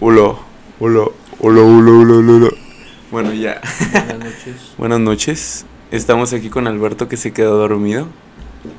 [0.00, 0.34] Hola,
[0.80, 1.04] hola,
[1.40, 2.48] hola, hola, hola, hola.
[3.10, 3.60] Bueno, ya.
[3.92, 4.54] Buenas noches.
[4.78, 5.66] Buenas noches.
[5.90, 8.06] Estamos aquí con Alberto que se quedó dormido.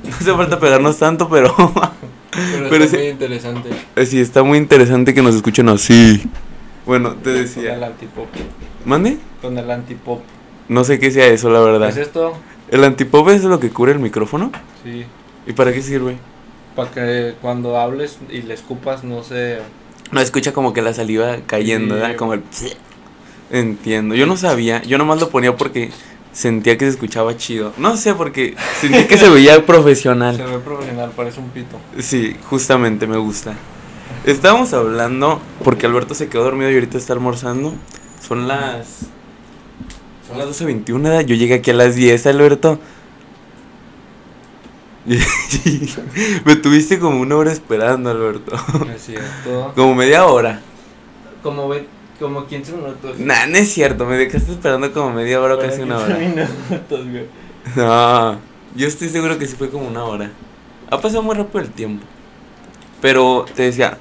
[0.04, 1.56] No hace falta pegarnos tanto, pero
[2.32, 3.70] Pero, Pero está sí- muy interesante.
[4.06, 6.22] sí está muy interesante que nos escuchen así.
[6.86, 7.73] Bueno, te Con el decía.
[7.86, 8.27] antipop.
[8.86, 9.18] ¿Mande?
[9.41, 10.21] Con el antipop.
[10.70, 11.89] No sé qué sea eso, la verdad.
[11.89, 12.34] ¿Es esto?
[12.70, 14.52] ¿El antipop es lo que cubre el micrófono?
[14.84, 15.05] Sí.
[15.47, 16.18] ¿Y para qué sirve?
[16.75, 19.59] Para que cuando hables y le escupas no se...
[20.12, 21.96] No, escucha como que la saliva cayendo.
[21.96, 22.16] ¿verdad?
[22.16, 22.44] Como el...
[23.52, 24.16] Entiendo.
[24.16, 24.81] Yo no sabía.
[24.84, 25.91] Yo nomás lo ponía porque
[26.31, 27.73] sentía que se escuchaba chido.
[27.77, 30.38] No sé, porque sentía que se veía Se profesional.
[30.38, 31.80] ve profesional, parece un pito.
[32.00, 33.55] Sí, justamente me gusta.
[34.26, 37.73] Estábamos hablando, porque Alberto se quedó dormido y ahorita está almorzando.
[38.26, 38.88] Son las...
[40.28, 41.22] Son las 12.21, ¿verdad?
[41.22, 42.80] Yo llegué aquí a las 10, Alberto.
[46.45, 48.53] me tuviste como una hora esperando, Alberto.
[48.93, 49.71] Es cierto.
[49.73, 50.59] Como media hora.
[51.41, 51.88] Como, ve,
[52.20, 53.17] como 15 minutos.
[53.20, 56.19] Nah, no es cierto, me dejaste esperando como media hora o casi una hora.
[56.19, 57.25] 15 minutos, güey.
[57.77, 58.39] No,
[58.75, 60.30] yo estoy seguro que sí fue como una hora.
[60.89, 62.05] Ha pasado muy rápido el tiempo.
[62.99, 63.97] Pero te decía,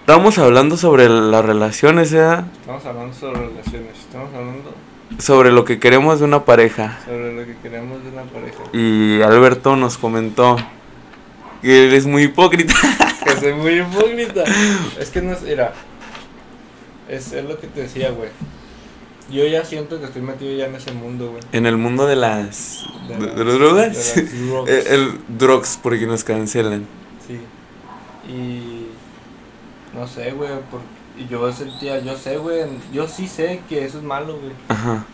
[0.00, 2.44] estábamos hablando sobre las relaciones, ¿eh?
[2.60, 3.98] Estamos hablando sobre relaciones.
[3.98, 4.74] Estamos hablando
[5.18, 6.98] sobre lo que queremos de una pareja.
[7.06, 8.58] sobre lo que queremos de una pareja.
[8.72, 10.56] Y Alberto nos comentó
[11.62, 12.74] que él es muy hipócrita.
[13.24, 14.44] Que soy muy hipócrita.
[14.98, 15.42] Es que no es.
[15.42, 15.72] Mira.
[17.08, 18.30] Es, es lo que te decía, güey.
[19.30, 21.42] Yo ya siento que estoy metido ya en ese mundo, güey.
[21.52, 24.14] En el mundo de las, de, las- de las drogas.
[24.14, 24.70] de las drugs.
[24.70, 26.86] el, el drugs, porque nos cancelan.
[27.26, 27.38] Sí.
[28.32, 28.86] Y.
[29.94, 30.48] No sé, güey.
[30.70, 32.64] por- Y yo sentía, yo sé, güey.
[32.92, 34.52] Yo sí sé que eso es malo, güey.
[34.68, 35.04] Ajá.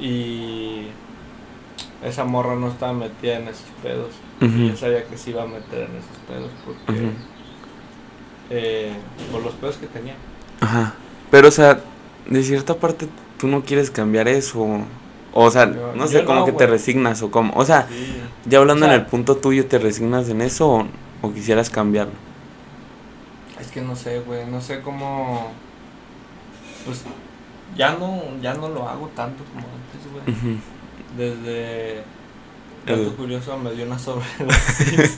[0.00, 0.88] Y.
[2.04, 4.10] Esa morra no estaba metida en esos pedos.
[4.40, 4.58] Y Ujú.
[4.72, 7.10] yo sabía que se iba a meter en esos pedos porque.
[8.50, 8.92] Eh,
[9.32, 10.14] por los pedos que tenía.
[10.60, 10.94] Ajá.
[11.30, 11.80] Pero, o sea,
[12.28, 14.84] de cierta parte tú no quieres cambiar eso.
[15.32, 17.54] O sea, Yo- no sé, como no, que te resignas o como.
[17.56, 18.16] O sea, Sí.
[18.44, 20.86] ya hablando O sea- en el punto tuyo, ¿te resignas en eso o,
[21.22, 22.12] o quisieras cambiarlo?
[23.74, 25.50] Que no sé, güey, no sé cómo.
[26.84, 27.02] Pues
[27.76, 30.58] ya no, ya no lo hago tanto como antes, güey.
[31.18, 32.04] Desde.
[32.86, 35.10] Dato curioso, me dio una sobredosis.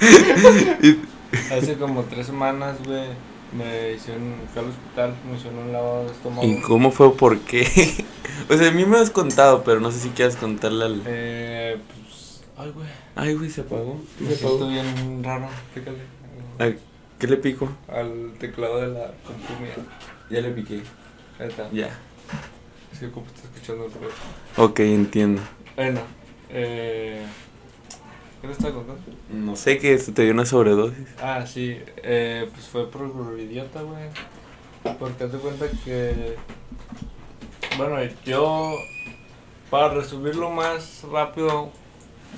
[1.53, 3.09] Hace como tres semanas, güey,
[3.53, 4.37] me hicieron.
[4.55, 6.47] Fui al hospital, me hicieron un lavado de estómago.
[6.47, 7.67] ¿Y cómo fue o por qué?
[8.49, 11.03] o sea, a mí me has contado, pero no sé si quieras contarle al.
[11.05, 12.43] Eh, pues.
[12.57, 12.87] Ay, güey.
[13.17, 14.01] Ay, güey, se apagó.
[14.27, 14.67] Se apagó.
[14.69, 15.47] bien raro.
[15.75, 16.79] Fíjale.
[17.19, 17.69] ¿Qué le pico?
[17.89, 19.75] Al teclado de la computadora.
[20.29, 20.83] Ya le piqué.
[21.39, 21.71] Ahí está.
[21.71, 21.99] Ya.
[22.93, 24.13] Sí, como está escuchando el ruido.
[24.57, 25.43] Ok, entiendo.
[25.77, 26.01] Bueno,
[26.51, 27.25] eh.
[28.41, 29.03] ¿Qué le estaba contando?
[29.31, 31.07] No sé que te dio una sobredosis.
[31.21, 34.09] Ah, sí, eh, pues fue por idiota, güey.
[34.99, 36.37] Porque de cuenta que.
[37.79, 38.75] Bueno, yo.
[39.71, 41.71] Para resumir lo más rápido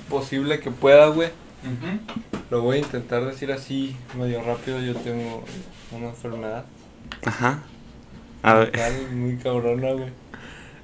[0.09, 1.29] posible que pueda, güey.
[2.49, 4.79] Lo voy a intentar decir así, medio rápido.
[4.81, 5.43] Yo tengo
[5.91, 6.65] una enfermedad
[7.25, 7.63] Ajá.
[8.41, 8.71] A ver.
[8.71, 10.09] mental muy cabrona, güey.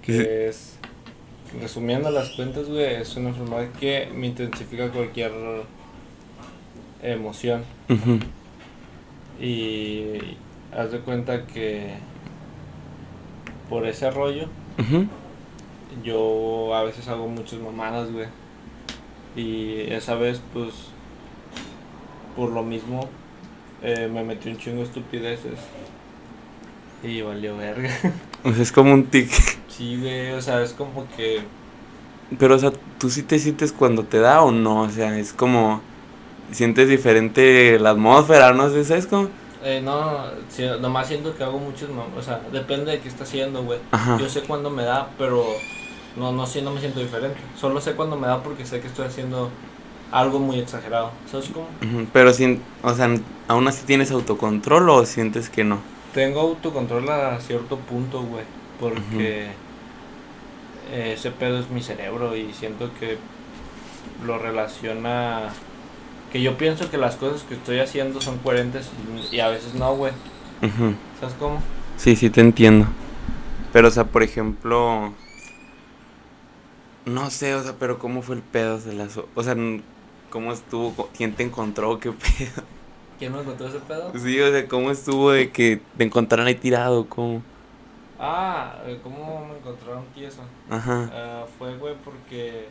[0.01, 0.77] Que es.
[1.61, 5.31] Resumiendo las cuentas, güey, es una enfermedad que me intensifica cualquier
[7.01, 7.63] emoción.
[7.89, 8.19] Ujú.
[9.39, 10.37] Y
[10.75, 11.93] haz de cuenta que
[13.69, 14.47] por ese rollo
[14.77, 15.07] Ujú.
[16.03, 18.27] yo a veces hago muchas mamadas, güey.
[19.35, 20.73] Y esa vez, pues,
[22.35, 23.09] por lo mismo,
[23.81, 25.59] eh, me metí un chingo de estupideces.
[27.03, 27.91] Y valió verga.
[28.43, 29.29] O sea, es como un tic.
[29.67, 31.41] Sí, güey, o sea, es como que...
[32.39, 34.81] Pero, o sea, ¿tú sí te sientes cuando te da o no?
[34.81, 35.81] O sea, es como.
[36.51, 39.29] Sientes diferente la atmósfera, no sé, ¿sabes cómo?
[39.63, 42.17] Eh, no, sí, nomás siento que hago mamadas.
[42.17, 43.79] O sea, depende de qué está haciendo, güey.
[43.91, 44.17] Ajá.
[44.19, 45.43] Yo sé cuándo me da, pero
[46.17, 47.39] no, no, no me siento diferente.
[47.59, 49.49] Solo sé cuándo me da porque sé que estoy haciendo
[50.11, 51.11] algo muy exagerado.
[51.29, 51.67] ¿Sabes cómo?
[52.13, 53.09] Pero, sin, o sea,
[53.47, 55.79] ¿aún así tienes autocontrol o sientes que no?
[56.13, 58.43] Tengo autocontrol a cierto punto, güey.
[58.79, 59.47] Porque
[60.91, 63.17] eh, ese pedo es mi cerebro y siento que
[64.25, 65.49] lo relaciona.
[66.31, 68.89] Que yo pienso que las cosas que estoy haciendo son coherentes
[69.31, 70.13] y, y a veces no, güey.
[71.19, 71.61] ¿Sabes cómo?
[71.97, 72.87] Sí, sí te entiendo.
[73.73, 75.13] Pero, o sea, por ejemplo.
[77.05, 79.17] No sé, o sea, pero ¿cómo fue el pedo de las...
[79.17, 79.55] O sea,
[80.29, 81.09] ¿cómo estuvo?
[81.15, 81.99] ¿Quién te encontró?
[81.99, 82.63] ¿Qué pedo?
[83.17, 84.11] ¿Quién me encontró ese pedo?
[84.17, 87.07] Sí, o sea, ¿cómo estuvo de que te encontraran ahí tirado?
[87.07, 87.43] ¿Cómo?
[88.17, 90.41] Ah, eh, ¿cómo me encontraron tieso?
[90.69, 91.09] Ajá.
[91.13, 92.69] Ah, fue, güey, porque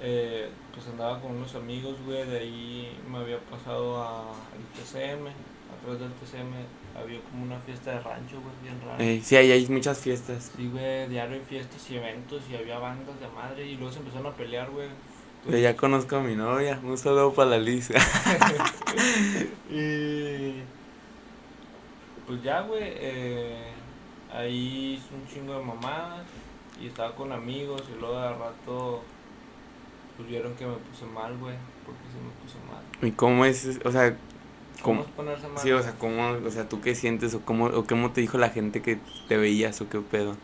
[0.00, 5.28] eh, pues andaba con unos amigos, güey, de ahí me había pasado a el TCM,
[5.28, 6.52] atrás del TCM,
[6.96, 9.02] había como una fiesta de rancho, güey, bien rara.
[9.02, 10.52] Eh, sí, ahí hay muchas fiestas.
[10.56, 13.98] Sí, güey, diario hay fiestas y eventos y había bandas de madre y luego se
[13.98, 14.88] empezaron a pelear, güey.
[15.44, 16.80] Pero ya conozco a mi novia.
[16.82, 17.90] Un saludo para la Liz.
[19.70, 20.62] y
[22.26, 23.72] pues ya, güey, eh,
[24.32, 26.24] ahí hice un chingo de mamadas
[26.80, 29.02] y estaba con amigos y luego de rato
[30.16, 32.82] pues vieron que me puse mal, güey, porque se me puse mal.
[33.02, 33.80] ¿Y cómo es?
[33.84, 34.16] O sea,
[34.84, 35.06] ¿Cómo.
[35.56, 38.36] Sí, o sea, ¿cómo, o sea, tú qué sientes o cómo, o cómo te dijo
[38.36, 38.98] la gente que
[39.28, 40.36] te veías o qué pedo?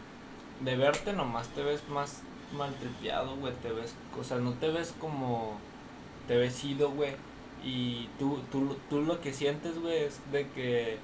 [0.64, 2.22] De verte nomás te ves más
[2.56, 5.58] maltripeado, güey, te ves, o sea, no te ves como,
[6.26, 7.12] te ves ido, güey,
[7.62, 10.98] y tú, tú, tú lo que sientes, güey, es de que,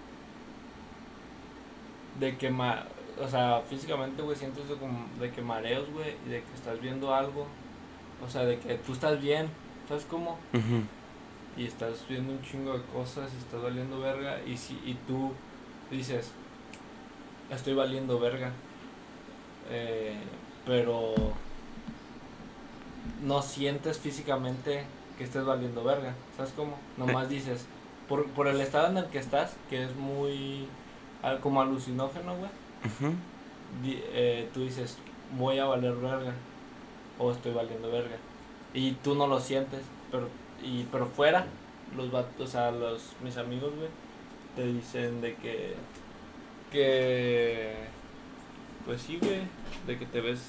[2.20, 2.84] de que, ma,
[3.20, 6.80] o sea, físicamente, güey, sientes de, como, de que mareos, güey, y de que estás
[6.80, 7.46] viendo algo,
[8.24, 9.48] o sea, de que tú estás bien,
[9.88, 10.38] ¿sabes cómo?
[10.54, 10.82] Ujú.
[11.56, 15.32] Y estás viendo un chingo de cosas y estás valiendo verga y si y tú
[15.90, 16.30] dices
[17.50, 18.50] estoy valiendo verga
[19.70, 20.16] eh,
[20.66, 21.14] pero
[23.22, 24.84] no sientes físicamente
[25.16, 27.64] que estés valiendo verga sabes cómo nomás dices
[28.08, 30.66] por, por el estado en el que estás que es muy
[31.42, 32.50] como alucinógeno güey
[33.82, 34.98] di- eh, tú dices
[35.36, 36.32] voy a valer verga
[37.18, 38.16] o estoy valiendo verga
[38.74, 39.80] y tú no lo sientes
[40.10, 40.28] pero
[40.62, 41.46] y pero fuera
[41.96, 43.88] los vatos o sea los mis amigos güey
[44.54, 45.74] te dicen de que
[46.72, 47.74] que
[48.84, 49.42] pues sí güey
[49.86, 50.40] de que te ves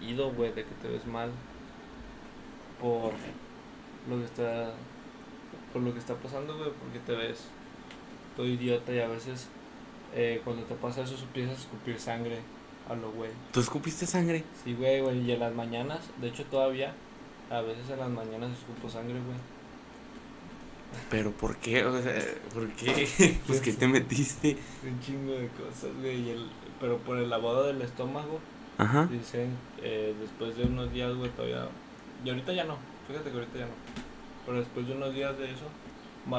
[0.00, 1.30] ido güey de que te ves mal
[2.80, 3.12] por
[4.08, 4.72] lo que está
[5.72, 7.46] por lo que está pasando güey porque te ves
[8.36, 9.48] todo idiota y a veces
[10.14, 12.38] eh, cuando te pasa eso empiezas a escupir sangre
[12.88, 13.30] a lo güey.
[13.52, 14.44] ¿Tú escupiste sangre?
[14.62, 16.94] Sí, güey, güey, y en las mañanas, de hecho todavía,
[17.54, 19.36] a veces en las mañanas escupo sangre, güey.
[21.10, 21.84] ¿Pero por qué?
[21.84, 22.14] O sea,
[22.52, 23.08] ¿por qué?
[23.46, 24.56] Pues que te metiste.
[24.84, 26.46] Un chingo de cosas, güey, y el,
[26.80, 28.38] pero por el lavado del estómago,
[28.78, 29.06] Ajá.
[29.10, 29.50] dicen,
[29.82, 31.68] eh, después de unos días, güey, todavía,
[32.24, 32.76] y ahorita ya no,
[33.08, 33.72] fíjate que ahorita ya no,
[34.46, 35.66] pero después de unos días de eso,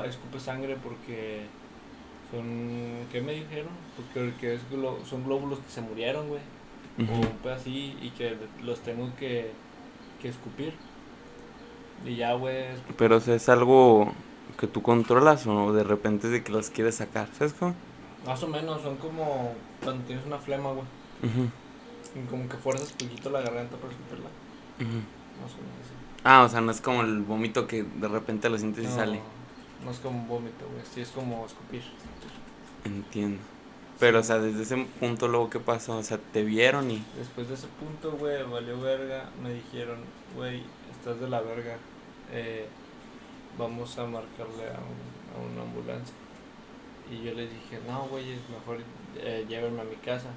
[0.06, 1.42] escupe sangre porque
[2.32, 3.70] son, ¿qué me dijeron?
[3.98, 6.42] Porque que es glo- son glóbulos que se murieron, güey.
[6.98, 7.02] o
[7.46, 9.52] un así y que los tengo que,
[10.22, 10.74] que escupir.
[12.04, 12.66] Y ya, güey,
[12.98, 14.12] Pero o sea, es algo
[14.60, 17.76] que tú controlas o de repente es de que los quieres sacar, ¿sabes cómo?
[18.26, 19.54] más o menos son como
[19.84, 20.86] cuando tienes una flema, güey.
[21.24, 21.50] Ujú,
[22.20, 24.30] Y como que fuerzas poquito la garganta para escupirla.
[24.80, 25.02] ujú.
[25.42, 25.94] Más o menos así.
[26.24, 29.20] Ah, o sea, no es como el vómito que de repente lo sientes y sale.
[29.84, 30.84] No es como un vómito, güey.
[30.92, 31.84] Sí, es como escupir.
[32.84, 33.42] Entiendo.
[34.00, 35.98] Pero, o sea, desde ese punto luego, ¿qué pasó?
[35.98, 37.04] O sea, te vieron y...
[37.18, 39.30] Después de ese punto, güey, valió verga.
[39.42, 40.00] Me dijeron,
[40.36, 40.64] güey,
[41.06, 41.78] estás de la verga.
[42.32, 42.66] Eh,
[43.60, 46.16] vamos a marcarle a, un- a una ambulancia.
[47.12, 48.80] Y yo les dije, no, güey, es mejor
[49.18, 50.30] eh, llévenme a mi casa.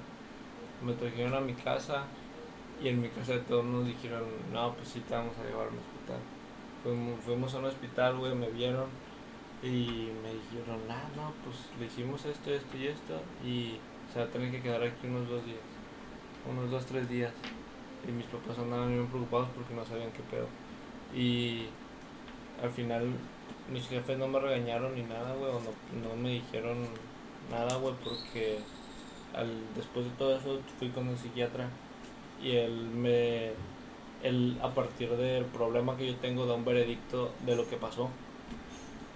[0.84, 2.04] Me trajeron a mi casa
[2.82, 5.70] y en mi casa todos nos dijeron, no, pues sí te vamos a llevar a
[5.70, 6.20] un hospital.
[6.82, 8.86] Fuimos, fuimos a un hospital, güey, me vieron
[9.62, 13.78] y me dijeron, ah, no, pues le hicimos esto, esto y esto y
[14.12, 15.58] se va a tener que quedar aquí unos dos días
[16.48, 17.32] unos dos, tres días.
[18.06, 20.46] Y mis papás andaban bien preocupados porque no sabían qué pedo.
[21.14, 21.66] Y
[22.62, 23.12] al final
[23.70, 26.88] mis jefes no me regañaron ni nada, güey, o no, no me dijeron
[27.50, 28.58] nada, güey, porque
[29.34, 31.68] al, después de todo eso fui con un psiquiatra
[32.42, 33.52] y él me,
[34.22, 38.10] él a partir del problema que yo tengo da un veredicto de lo que pasó.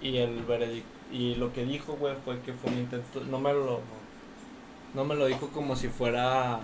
[0.01, 3.53] Y el veredicto, y lo que dijo, güey, fue que fue un intento, no me
[3.53, 3.79] lo,
[4.93, 6.59] no me lo dijo como si fuera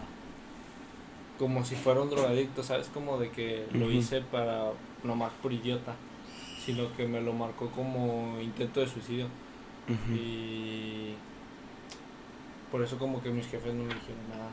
[1.40, 2.90] como si fuera un drogadicto, ¿sabes?
[2.94, 4.72] Como de que lo hice para
[5.04, 5.96] nomás por idiota,
[6.64, 9.28] sino que me lo marcó como intento de suicidio.
[10.14, 11.14] Y
[12.72, 14.52] por eso como que mis jefes no me dijeron nada.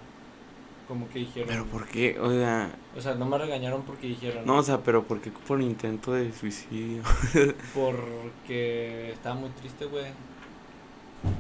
[0.89, 1.49] Como que dijeron...
[1.49, 2.17] Pero, ¿por qué?
[2.21, 4.47] O sea, O sea, no me regañaron porque dijeron...
[4.47, 7.03] no, o sea, pero ¿por qué por intento de suicidio?
[7.75, 10.07] Porque estaba muy triste, güey.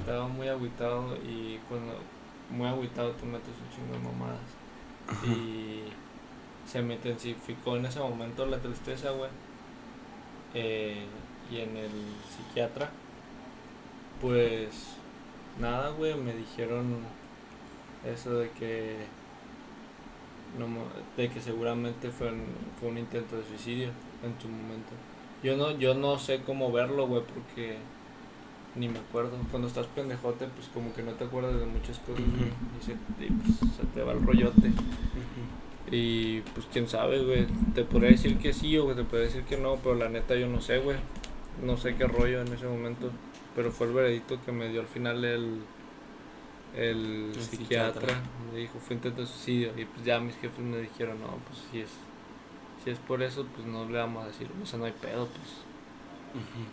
[0.00, 1.94] Estaba muy agüitado y cuando
[2.50, 4.65] muy agüitado te metes un chingo de mamadas.
[5.24, 5.82] Y
[6.66, 9.30] se me intensificó en ese momento la tristeza, güey.
[10.54, 11.04] Eh,
[11.50, 11.90] y en el
[12.28, 12.90] psiquiatra,
[14.20, 14.96] pues
[15.60, 16.98] nada, güey, me dijeron
[18.04, 18.96] eso de que
[20.58, 20.66] no,
[21.16, 22.44] de que seguramente fue un,
[22.80, 23.90] fue un intento de suicidio
[24.24, 24.92] en su momento.
[25.42, 27.76] Yo no, yo no sé cómo verlo, güey, porque
[28.76, 29.32] ni me acuerdo.
[29.50, 32.44] Cuando estás pendejote, pues como que no te acuerdas de muchas cosas, Ujú.
[32.80, 32.92] y se,
[33.24, 34.68] y, pues, se te va el rollote.
[34.68, 35.90] Ujú.
[35.90, 37.46] Y pues quién sabe, güey.
[37.74, 40.46] Te podría decir que sí o te podría decir que no, pero la neta yo
[40.48, 40.96] no sé, güey.
[41.64, 43.10] no sé qué rollo en ese momento,
[43.54, 45.60] pero fue el veredicto que me dio al final el,
[46.74, 48.00] el, El psiquiatra.
[48.00, 48.22] psiquiatra.
[48.52, 49.72] Me dijo, fue intento de suicidio.
[49.78, 51.90] Y pues ya mis jefes me dijeron, no, pues si es,
[52.84, 55.26] si es por eso, pues no le vamos a decir, o sea, no hay pedo,
[55.28, 55.62] pues
[56.34, 56.66] Ujú.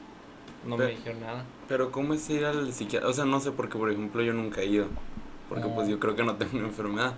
[0.65, 1.45] No Pero- me dijeron nada.
[1.67, 3.09] Pero ¿cómo es ir al psiquiatra?
[3.09, 4.87] O sea, no sé, porque por ejemplo yo nunca he ido.
[5.49, 5.91] Porque pues Ah.
[5.91, 7.13] yo creo que no tengo una enfermedad.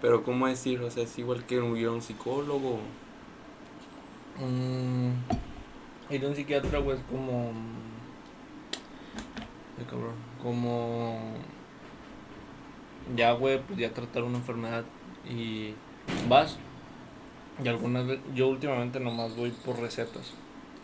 [0.00, 0.80] Pero ¿cómo es ir?
[0.80, 2.78] O sea, es igual que ir a un psicólogo.
[4.38, 5.10] Mm,
[6.10, 7.52] ir a un psiquiatra, güey, es como.
[9.78, 10.14] Ay, cabrón.
[10.42, 11.18] Como.
[13.16, 14.84] Ya, güey, pues ya tratar una enfermedad
[15.28, 15.74] y
[16.28, 16.58] vas.
[17.62, 18.24] Y algunas veces.
[18.34, 20.32] Yo últimamente nomás voy por recetas.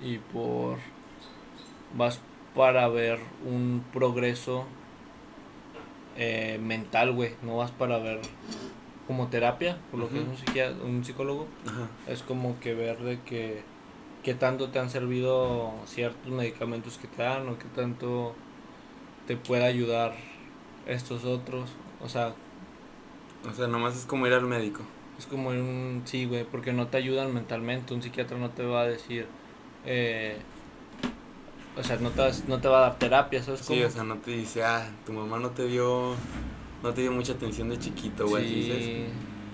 [0.02, 0.78] Y por.
[1.97, 2.20] Vas
[2.54, 4.66] para ver un progreso
[6.16, 7.35] eh, mental, güey.
[7.42, 8.20] No vas para ver
[9.06, 11.49] como terapia, por lo que es un, psiquiatra, un psicólogo
[12.06, 13.62] es como que ver de que
[14.23, 18.35] qué tanto te han servido ciertos medicamentos que te dan o qué tanto
[19.26, 20.14] te puede ayudar
[20.87, 21.70] estos otros.
[22.00, 22.35] O sea,
[23.49, 24.82] O sea, nomás es como ir al médico.
[25.18, 27.94] es como un sí, güey, porque no te ayudan mentalmente.
[27.94, 29.26] Un psiquiatra no te va a decir,
[29.87, 30.37] eh,
[31.76, 33.86] o sea, no te, vas- no te va a dar terapia, ¿sabes Sí, cómo?
[33.86, 36.14] o sea, no te dice, ah, tu mamá no te dio,
[36.82, 38.44] no te dio mucha atención de chiquito, güey.
[38.44, 38.82] así.
[38.82, 39.04] Sí,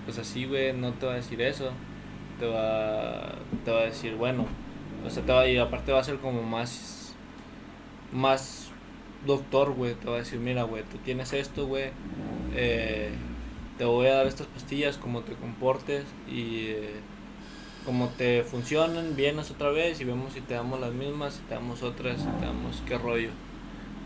[0.05, 1.71] pues así, güey, no te va a decir eso.
[2.39, 3.33] Te va,
[3.65, 4.45] te va a decir, bueno,
[5.05, 7.15] o sea, te va, y aparte va a ser como más,
[8.13, 8.69] más
[9.25, 9.95] doctor, güey.
[9.95, 11.89] Te va a decir, mira, güey, tú tienes esto, güey.
[12.53, 13.11] eh,
[13.77, 16.93] te voy a dar estas pastillas, como te comportes y eh,
[17.87, 21.53] como te funcionan, vienes otra vez y vemos si te damos las mismas, si te
[21.53, 23.29] damos otras, si te damos qué rollo.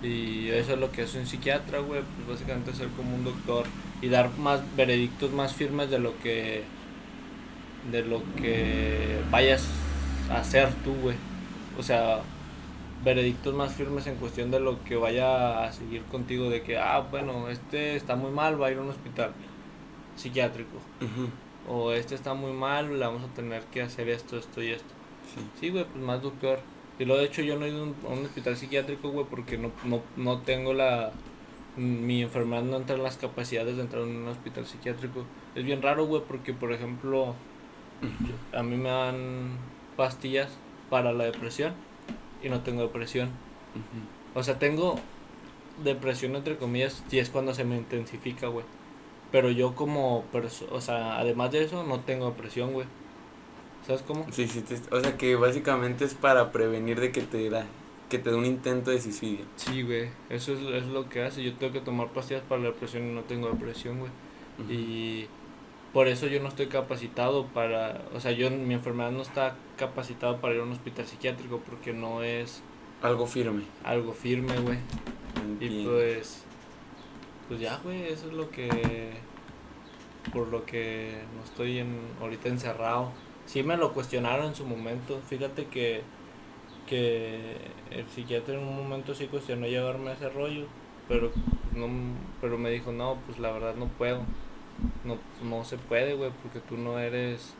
[0.03, 3.65] Y eso es lo que hace un psiquiatra, güey, pues básicamente ser como un doctor
[3.99, 6.61] y dar más veredictos más firmes de lo que
[7.91, 9.67] de lo que vayas
[10.29, 11.15] a hacer tú, güey.
[11.79, 12.21] O sea,
[13.03, 16.99] veredictos más firmes en cuestión de lo que vaya a seguir contigo de que ah,
[17.09, 19.31] bueno, este está muy mal, va a ir a un hospital
[20.15, 21.29] psiquiátrico Ujú,
[21.67, 24.93] o este está muy mal, le vamos a tener que hacer esto, esto y esto.
[25.33, 25.41] sí.
[25.59, 26.59] Sí, güey, pues más doctor.
[26.99, 29.71] Y lo de hecho yo no he ido a un, hospital psiquiátrico, güey, porque no,
[29.85, 31.11] no, no tengo la...
[31.77, 35.23] Mi enfermedad no entra en las capacidades de entrar en un hospital psiquiátrico.
[35.55, 37.33] Es bien raro, güey, porque por ejemplo,
[38.53, 39.57] a mí me dan
[39.95, 40.49] pastillas
[40.89, 41.73] para la depresión
[42.43, 43.29] y no tengo depresión.
[44.35, 44.99] O sea, tengo
[45.83, 48.65] depresión entre comillas y es cuando se me intensifica, güey.
[49.31, 50.25] Pero yo como
[50.71, 52.85] o sea, además de eso no tengo depresión, güey.
[53.87, 54.25] ¿Sabes cómo?
[54.31, 57.65] Sí, sí, te- o sea que básicamente es para prevenir de que te da,
[58.09, 59.45] que te dé un intento de suicidio.
[59.55, 61.41] Sí, güey, eso es, es lo que hace.
[61.43, 64.11] Yo tengo que tomar pastillas para la depresión y no tengo depresión, güey.
[64.69, 65.25] Y
[65.93, 70.37] por eso yo no estoy capacitado para, o sea, yo mi enfermedad no está capacitada
[70.39, 72.61] para ir a un hospital psiquiátrico porque no es
[73.01, 73.63] Algo firme.
[73.83, 74.77] algo firme, güey.
[75.59, 76.43] Y pues,
[77.51, 78.69] pues ya, güey, eso es lo que,
[80.31, 83.11] por lo que no estoy en, ahorita encerrado.
[83.45, 85.19] Sí me lo cuestionaron en su momento.
[85.27, 86.01] Fíjate que,
[86.87, 87.57] que
[87.89, 90.63] el psiquiatra en un momento sí cuestionó llevarme a ese rollo,
[91.09, 91.33] pero
[91.75, 91.89] no,
[92.39, 94.21] pero me dijo no, pues la verdad no puedo.
[95.03, 97.53] No, no se puede, güey, porque tú no eres.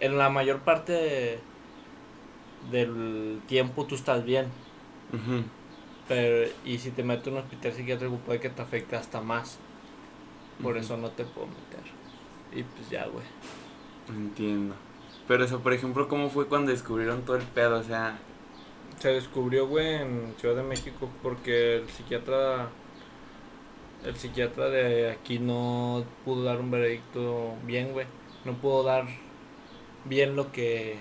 [0.00, 1.38] En la mayor parte de-
[2.72, 4.46] del tiempo tú estás bien.
[5.12, 5.44] Ujú.
[6.08, 9.58] Pero, y si te meto en un hospital psiquiátrico puede que te afecte hasta más.
[10.62, 11.82] Por eso no te puedo meter.
[12.52, 13.24] Y pues ya, güey.
[14.08, 14.74] Entiendo.
[15.28, 17.80] Pero eso, por ejemplo, ¿cómo fue cuando descubrieron todo el pedo?
[17.80, 18.18] O sea,
[18.98, 22.68] Se descubrió, güey, en Ciudad de México porque el psiquiatra...
[24.04, 28.06] El psiquiatra de aquí no pudo dar un veredicto bien, güey.
[28.44, 29.06] No pudo dar
[30.04, 30.98] bien lo que...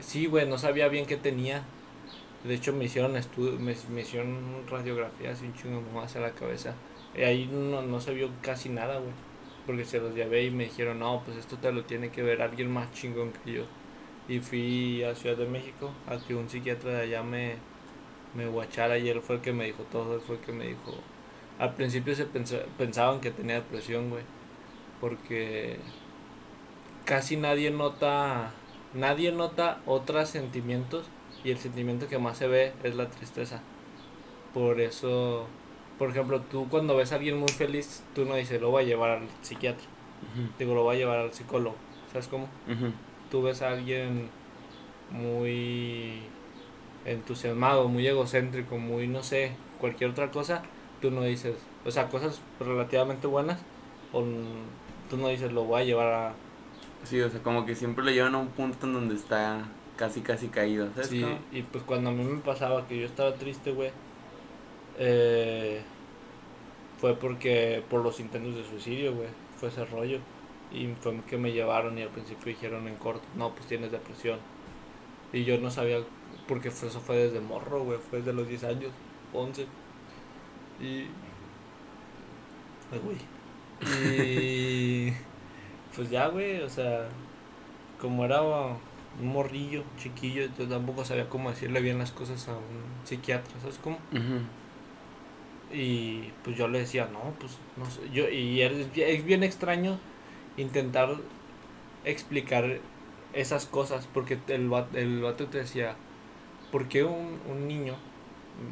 [0.00, 1.62] Sí, güey, no sabía bien qué tenía.
[2.44, 6.20] De hecho, me hicieron estudio, me, me hicieron radiografías y un chingo de mamadas a
[6.20, 6.74] la cabeza.
[7.16, 9.12] Y ahí no, no se vio casi nada, güey.
[9.66, 12.42] Porque se los llevé y me dijeron, no, pues esto te lo tiene que ver
[12.42, 13.64] alguien más chingón que yo.
[14.28, 17.54] Y fui a Ciudad de México a que un psiquiatra de allá me,
[18.34, 20.66] me guachara y él fue el que me dijo todo, él fue el que me
[20.68, 20.94] dijo...
[21.58, 24.24] Al principio se pensa- pensaban que tenía depresión, güey.
[25.00, 25.78] Porque
[27.04, 28.50] casi nadie nota,
[28.94, 31.06] nadie nota otros sentimientos
[31.44, 33.60] y el sentimiento que más se ve es la tristeza.
[34.54, 35.46] Por eso,
[35.98, 38.86] por ejemplo, tú cuando ves a alguien muy feliz, tú no dices, lo voy a
[38.86, 39.86] llevar al psiquiatra.
[40.58, 41.76] Digo, lo voy a llevar al psicólogo.
[42.12, 42.44] ¿Sabes cómo?
[42.68, 42.92] ujú.
[43.30, 44.28] Tú ves a alguien
[45.10, 46.20] muy
[47.04, 50.62] entusiasmado, muy egocéntrico, muy no sé, cualquier otra cosa,
[51.00, 53.58] tú no dices, o sea, cosas relativamente buenas,
[54.12, 54.22] o
[55.10, 56.32] tú no dices, lo voy a llevar a...
[57.04, 59.64] Sí, o sea, como que siempre lo llevan a un punto en donde está
[60.02, 61.38] casi, casi caído, ¿sabes Sí, cómo?
[61.52, 63.90] y pues cuando a mí me pasaba que yo estaba triste, güey,
[64.98, 65.80] eh,
[67.00, 69.28] fue porque por los intentos de suicidio, güey,
[69.58, 70.18] fue ese rollo.
[70.72, 74.38] Y fue que me llevaron y al principio dijeron en corto, no, pues tienes depresión.
[75.32, 75.98] Y yo no sabía,
[76.48, 78.90] porque fue- eso fue desde morro, güey, fue desde los 10 años,
[79.32, 79.66] 11.
[80.80, 81.06] Y...
[82.92, 83.18] Ay, güey.
[84.18, 85.12] Y...
[85.94, 87.06] Pues ya, güey, o sea,
[88.00, 88.40] como era
[89.20, 92.60] un morrillo, chiquillo, yo tampoco sabía cómo decirle bien las cosas a un
[93.04, 93.98] psiquiatra, ¿sabes cómo?
[95.72, 98.00] Y pues yo le decía, no, pues no sé.
[98.12, 98.92] Yo, y es,
[99.24, 99.98] bien- extraño
[100.56, 101.16] intentar
[102.04, 102.78] explicar
[103.32, 105.94] esas cosas, porque el, el vato te decía,
[106.70, 107.94] ¿por qué un, un niño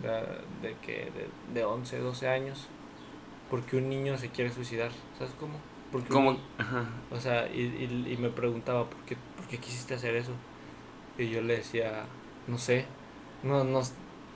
[0.03, 2.67] de, de que de, de 11, 12 años,
[3.51, 4.91] por qué un niño se quiere suicidar?
[5.19, 5.55] ¿Sabes cómo?
[5.91, 6.09] Porque
[6.59, 6.85] ajá.
[7.11, 10.33] o sea, y, y, y me preguntaba, ¿por qué, ¿por qué quisiste hacer eso?
[11.19, 12.05] Y yo le decía,
[12.47, 12.87] no sé,
[13.43, 13.83] no, no,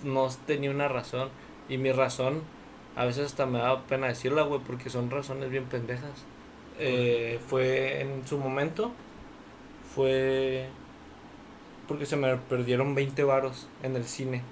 [0.02, 1.30] no tenía una razón.
[1.68, 2.42] Y mi razón,
[2.96, 6.24] a veces hasta me da pena decirla, güey, porque son razones bien pendejas.
[6.78, 8.90] Eh, fue en su momento,
[9.94, 10.68] fue
[11.86, 14.42] porque se me perdieron 20 varos en el cine.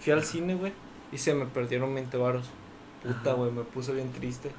[0.00, 0.72] Fui al cine, güey,
[1.12, 2.46] y se me perdieron 20 varos.
[3.02, 4.50] Puta, güey, me puse bien triste.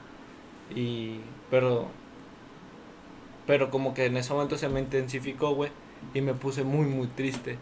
[0.75, 1.19] Y,
[1.49, 1.87] pero,
[3.51, 5.71] pero como que en ese momento se me intensificó, güey,
[6.13, 7.57] y me puse muy, muy triste.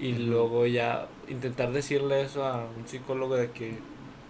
[0.00, 3.78] Y luego ya intentar decirle eso a un psicólogo de que,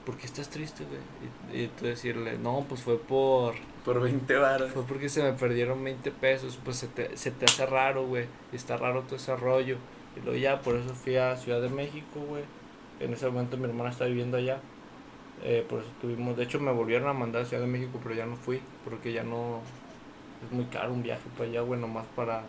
[0.04, 1.62] ¿por qué estás triste, güey?
[1.62, 3.54] Y, y tú decirle, no, pues fue por,
[3.86, 4.70] Por 20 baros.
[4.72, 8.26] fue porque se me perdieron 20 pesos, pues se te, se te hace raro, güey,
[8.52, 9.78] y está raro todo ese rollo.
[10.14, 12.42] Y luego ya, por eso fui a Ciudad de México, güey.
[13.00, 14.60] En ese momento mi hermana está viviendo allá.
[15.42, 18.14] Eh, por eso tuvimos, de hecho me volvieron a mandar a Ciudad de México, pero
[18.14, 19.62] ya no fui, porque ya no,
[20.44, 22.44] es muy caro un viaje para allá, güey, nomás para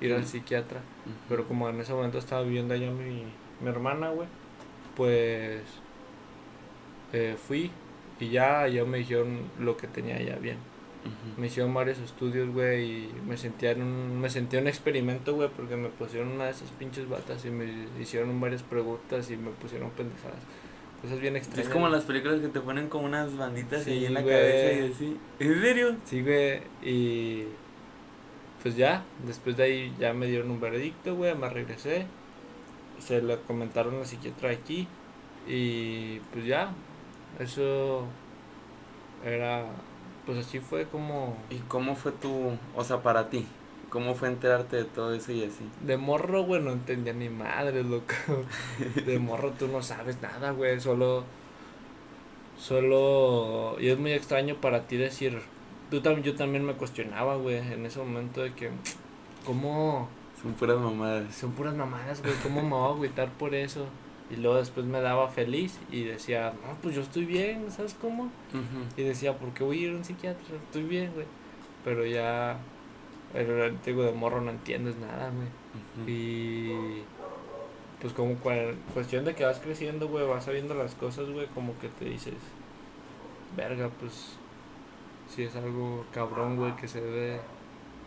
[0.00, 0.78] ir al psiquiatra.
[0.78, 1.14] Ujú.
[1.28, 3.24] Pero como en ese momento estaba viviendo allá mi,
[3.60, 4.28] mi hermana, güey,
[4.96, 5.62] pues
[7.12, 7.70] eh, fui
[8.20, 10.58] y ya, ya me dijeron lo que tenía ya bien.
[11.38, 15.34] Me hicieron varios estudios, güey, y me sentía en un, me sentía en un experimento,
[15.34, 19.38] güey, porque me pusieron una de esas pinches batas y me hicieron varias preguntas y
[19.38, 20.40] me pusieron pendejadas.
[21.02, 21.66] Cosas bien extrañas.
[21.68, 24.34] Es como las películas que te ponen como unas banditas Sí, ahí en la güey.
[24.34, 25.16] cabeza y así.
[25.38, 25.96] ¿En serio?
[26.04, 27.44] Sí, güey, y
[28.62, 32.06] pues ya, después de ahí ya me dieron un veredicto, güey, me regresé.
[32.98, 34.88] Se le comentaron al psiquiatra aquí
[35.46, 36.72] y pues ya,
[37.38, 38.04] eso
[39.24, 39.66] era,
[40.26, 43.46] pues así fue como ¿Y cómo fue tu, o sea, para ti?
[43.90, 45.64] ¿Cómo fue enterarte de todo eso y así?
[45.80, 48.14] de morro, güey, no entendía ni madre, loco.
[49.06, 51.24] De morro tú no sabes nada, güey, solo,
[52.58, 55.40] solo, y es muy extraño para ti decir,
[55.90, 58.70] tú también, yo también me cuestionaba, güey, en ese momento de que,
[59.46, 60.08] ¿cómo?
[60.42, 61.34] Son puras mamadas.
[61.34, 62.34] Son puras mamadas, güey.
[62.42, 63.86] ¿Cómo me voy a agüitar por eso?
[64.30, 68.30] Y luego después me daba feliz y decía, no, pues yo estoy bien, ¿sabes cómo?
[68.96, 70.56] Y decía, ¿por qué voy a ir a un psiquiatra?
[70.56, 71.26] Estoy bien, güey.
[71.84, 72.58] Pero ya,
[73.34, 75.48] el digo, de morro no entiendes nada, güey.
[76.06, 77.02] Y
[78.00, 81.78] pues como cua- cuestión de que vas creciendo, güey, vas sabiendo las cosas, güey, como
[81.78, 82.34] que te dices,
[83.56, 84.36] verga, pues
[85.28, 87.40] si es algo cabrón, güey, que se debe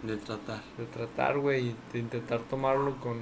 [0.04, 0.62] De tratar.
[0.78, 3.18] de tratar, güey, y de intentar tomarlo con,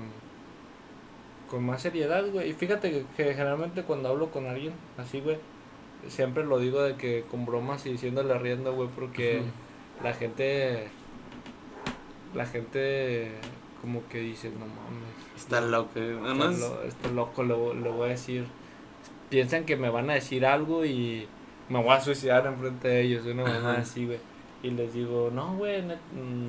[1.49, 2.51] con más seriedad, güey.
[2.51, 5.37] Y fíjate que, que generalmente cuando hablo con alguien así, güey,
[6.07, 9.41] siempre lo digo de que con bromas y diciéndole riendo, güey, porque
[10.03, 10.87] la gente,
[12.33, 13.31] la gente
[13.81, 15.09] como que dice, no mames.
[15.37, 15.91] Está loco.
[15.95, 16.13] ¿eh?
[16.21, 18.45] está No es- lo- loco le, vo- le voy a decir.
[19.29, 21.27] Piensan que me van a decir algo y
[21.69, 24.17] me voy a suicidar enfrente de ellos, una mamá así, güey.
[24.63, 25.81] Y les digo, no, güey,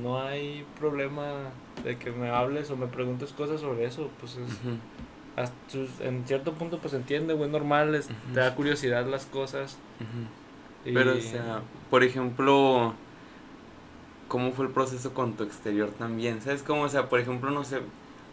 [0.03, 1.51] no hay problema
[1.85, 4.11] de que me hables o me preguntes cosas sobre eso.
[4.19, 4.59] Pues es,
[5.37, 9.79] hasta en cierto punto, pues entiende, güey, normal, es- te da curiosidad las cosas.
[10.85, 12.95] Y- Pero, o sea, por ejemplo,
[14.31, 16.41] ¿cómo fue el proceso con tu exterior también?
[16.41, 16.83] ¿Sabes cómo?
[16.83, 17.81] O sea, por ejemplo, no sé,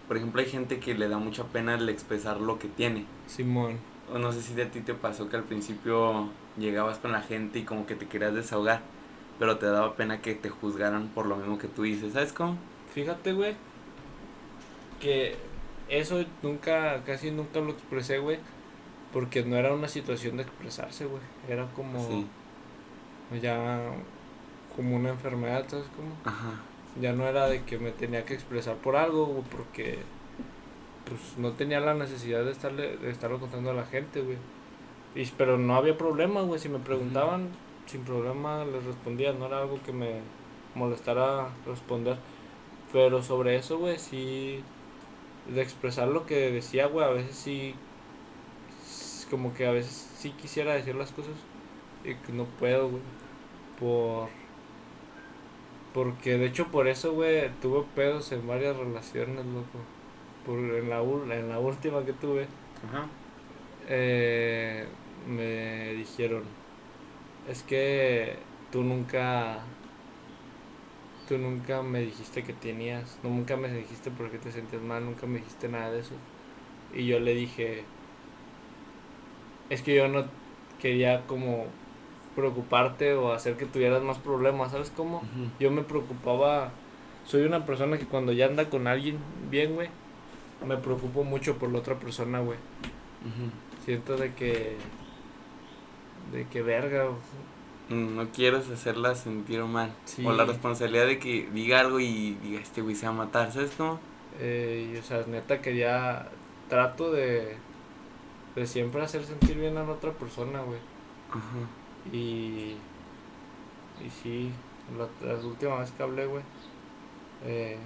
[0.08, 3.06] por ejemplo, hay gente que le da mucha pena el expresar lo que tiene.
[3.26, 3.80] Simón,
[4.14, 7.22] O no sé si de a ti te pasó que al principio llegabas con la
[7.22, 8.82] gente y como que te querías desahogar,
[9.40, 12.14] pero te daba pena que te juzgaran por lo mismo que tú dices.
[12.14, 12.58] ¿Sabes cómo?
[12.94, 13.56] fíjate, güey,
[15.00, 15.36] que
[15.90, 18.40] eso nunca, casi nunca lo expresé, güey,
[19.14, 21.22] porque no era una situación de expresarse, güey.
[21.48, 22.08] Era como...
[22.08, 22.26] Sí.
[23.42, 23.92] ya
[24.78, 26.16] como una enfermedad, ¿sabes cómo?
[26.24, 26.62] Ajá.
[27.02, 30.00] Ya no era de que me tenía que expresar por algo o porque
[31.06, 34.38] pues no tenía la necesidad de estarle de estarlo contando a la gente, güey.
[35.16, 37.50] Y, pero no había problema, güey, si me preguntaban
[37.88, 40.22] sin problema les respondía, no era algo que me
[40.76, 42.18] molestara responder.
[42.94, 44.64] Pero sobre eso, güey, sí
[45.54, 47.76] de expresar lo que decía, güey, a veces sí,
[49.30, 51.34] como que a veces sí quisiera decir las cosas
[52.04, 53.02] y que no puedo, güey,
[53.80, 54.30] por,
[55.98, 59.80] porque de hecho por eso, güey, tuve pedos en varias relaciones, loco,
[60.46, 62.46] por, en la, en la última que tuve,
[62.88, 63.08] Ajá.
[63.90, 64.86] eh,
[65.28, 66.44] me dijeron,
[67.50, 68.36] es que
[68.72, 69.58] tú nunca,
[71.28, 75.04] tú nunca me dijiste que tenías, no, nunca me dijiste por qué te sentías mal,
[75.04, 76.14] nunca me dijiste nada de eso.
[76.94, 77.86] Y yo le dije,
[79.72, 80.26] es que yo no
[80.80, 81.66] quería como
[82.38, 85.24] preocuparte o hacer que tuvieras más problemas, ¿sabes cómo?
[85.60, 86.70] Yo me preocupaba,
[87.26, 89.18] soy una persona que cuando ya anda con alguien
[89.50, 89.90] bien, güey,
[90.66, 92.60] me preocupo mucho por la otra persona, güey.
[93.84, 94.78] Siento de que.
[96.32, 97.08] de que verga.
[97.90, 99.92] No quieres hacerla sentir mal.
[100.06, 100.24] Sí.
[100.24, 103.52] O la responsabilidad de que diga algo y diga, este güey se va a matar,
[103.52, 104.00] ¿sabes cómo?
[104.40, 106.30] eh, y, o sea, neta quería.
[106.70, 107.56] Trato de.
[108.56, 110.80] de siempre hacer sentir bien a la otra persona, güey.
[111.32, 111.42] Ajá.
[112.12, 112.76] Y.
[114.06, 114.52] y sí,
[114.98, 116.44] la, la última vez que hablé, güey.
[117.46, 117.78] eh,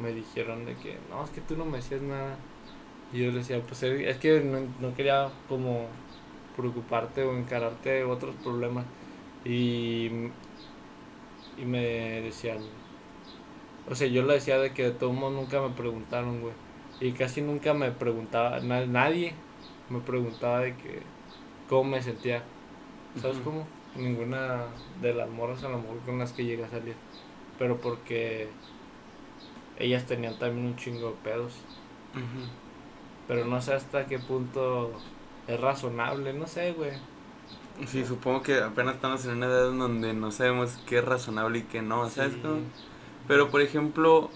[0.00, 2.36] me dijeron de que, no, es que tú no me decías nada.
[3.12, 5.86] Y yo le decía, pues eh, es que no, no quería como
[6.56, 8.86] preocuparte o encararte otros problemas.
[9.44, 10.10] Y,
[11.56, 12.58] y me decían,
[13.90, 16.54] o sea, yo le decía de que de todo modo nunca me preguntaron, güey.
[17.00, 19.32] Y casi nunca me preguntaba, na- nadie
[19.88, 21.02] me preguntaba de que,
[21.68, 22.42] cómo me sentía.
[23.16, 23.44] ¿Sabes Ujú.
[23.44, 23.66] cómo?
[23.94, 24.66] Ninguna
[25.00, 26.94] de las morras a lo mejor con las que llegué a salir.
[27.58, 28.48] Pero porque
[29.78, 31.52] ellas tenían también un chingo de pedos.
[33.26, 34.90] Pero no sé hasta qué punto
[35.46, 36.92] es razonable, no sé, güey.
[37.86, 41.60] Sí, supongo que apenas estamos en una edad en donde no sabemos qué es razonable
[41.60, 42.40] y qué no, ¿sabes Sí.
[42.42, 42.60] cómo?
[43.28, 44.30] Pero, por ejemplo,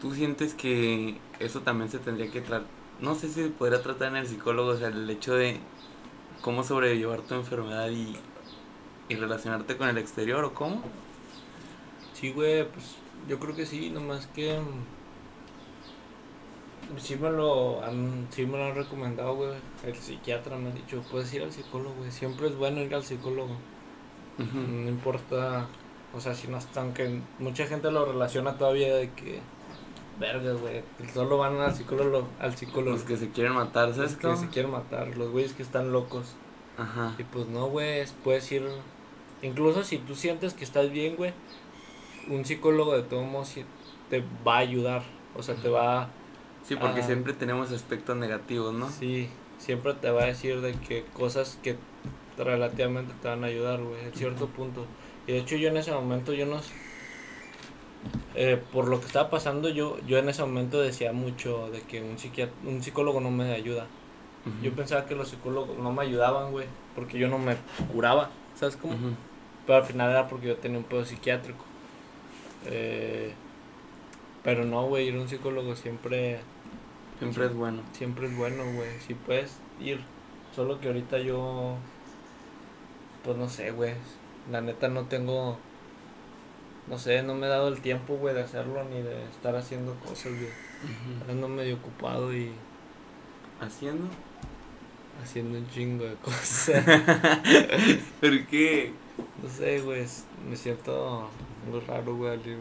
[0.00, 2.66] tú sientes que eso también se tendría que tratar,
[3.00, 5.60] no sé si se podría tratar en el psicólogo, o sea, el hecho de
[6.40, 8.16] cómo sobrellevar tu enfermedad y,
[9.08, 10.82] y relacionarte con el exterior o cómo.
[12.14, 12.96] Sí, güey, pues
[13.28, 14.84] yo creo que sí, nomás que mm,
[16.98, 19.52] sí me lo han, sí me lo han recomendado, güey.
[19.84, 22.10] El psiquiatra me ha dicho, puedes ir al psicólogo, güey.
[22.10, 23.56] Siempre es bueno ir al psicólogo.
[24.38, 25.66] No importa,
[26.14, 29.40] o sea, si no están que mucha gente lo relaciona todavía de que
[30.20, 32.92] verga, güey, solo van al psicólogo, al psicólogo.
[32.92, 34.36] Los que se quieren matar, los ¿sabes que cómo?
[34.36, 36.34] se quieren matar, los güeyes que están locos.
[36.78, 37.14] Ajá.
[37.18, 38.62] Y pues no, güey, es- puedes ir.
[39.42, 41.32] Incluso si tú sientes que estás bien, güey,
[42.28, 43.54] un psicólogo de todos modos
[44.10, 45.02] te va a ayudar.
[45.34, 46.08] O sea, te va.
[46.62, 48.90] Sí, porque siempre tenemos aspectos negativos, ¿no?
[48.90, 49.28] Sí,
[49.58, 51.76] siempre te va a decir de que cosas que
[52.36, 54.84] relativamente te van a ayudar, güey, en cierto punto.
[55.26, 56.60] Y de hecho, yo en ese momento, yo no.
[58.34, 62.00] Eh, por lo que estaba pasando, yo, yo en ese momento decía mucho de que
[62.02, 62.16] un,
[62.68, 63.86] un psicólogo no me ayuda.
[64.62, 67.56] Yo pensaba que los psicólogos no me ayudaban, güey, porque yo no me
[67.92, 68.94] curaba, ¿sabes cómo?
[69.66, 71.62] Pero al final era porque yo tenía un pedo psiquiátrico.
[72.66, 73.32] Eh,
[74.42, 76.40] pero no, güey, ir a un psicólogo siempre,
[77.18, 77.82] Siempre es bueno.
[77.92, 78.88] siempre es bueno, güey.
[79.06, 80.00] Si puedes ir.
[80.56, 81.76] Solo que ahorita yo,
[83.22, 83.92] pues no sé, güey.
[84.50, 85.58] La neta no tengo,
[86.90, 89.94] no sé, no me he dado el tiempo, güey, de hacerlo ni de estar haciendo
[90.00, 90.50] cosas, güey.
[91.28, 92.50] Ando medio ocupado y
[93.60, 94.08] ¿Haciendo?
[95.22, 96.82] haciendo un chingo de cosas.
[98.20, 98.92] ¿Por qué?
[99.42, 100.04] No sé, güey,
[100.48, 101.28] me siento
[101.70, 102.56] muy raro, güey, al ir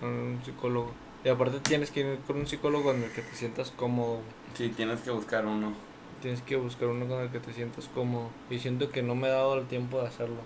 [0.00, 0.92] con un psicólogo.
[1.24, 4.20] Y aparte tienes que ir con un psicólogo en el que te sientas cómodo.
[4.54, 5.72] Sí, tienes que buscar uno.
[6.20, 8.28] Tienes que buscar uno con el que te sientas cómodo.
[8.50, 10.42] Y siento que no me he dado el tiempo de hacerlo.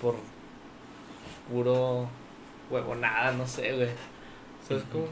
[0.00, 0.16] Por
[1.50, 2.08] puro
[2.74, 3.88] huevonada, no sé, güey.
[4.66, 4.92] ¿Sabes Ujú.
[4.92, 5.06] cómo?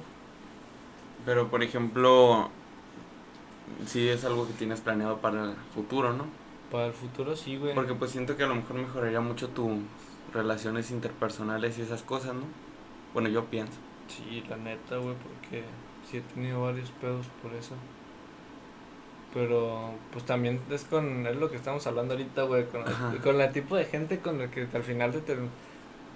[1.25, 2.51] Pero, por ejemplo,
[3.87, 6.27] sí es algo que tienes planeado para el futuro, ¿no?
[6.71, 7.75] Para el futuro sí, güey.
[7.75, 9.71] Porque pues siento que a lo mejor mejoraría mucho tus
[10.33, 12.43] relaciones interpersonales y esas cosas, ¿no?
[13.15, 13.75] Bueno, yo pienso.
[14.09, 15.65] Sí, la neta, güey, porque
[16.11, 17.75] sí he tenido varios pedos por eso.
[19.33, 22.83] Pero, pues también es con, es lo que estamos hablando ahorita, güey, con,
[23.23, 25.37] con el tipo de gente con el que al final te,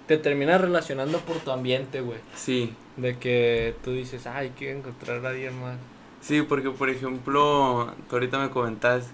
[0.07, 2.19] te terminas relacionando por tu ambiente, güey.
[2.35, 5.77] Sí, De que tú dices, ay, quiero encontrar a alguien más.
[6.21, 9.09] sí, porque por ejemplo, tú ahorita me comentas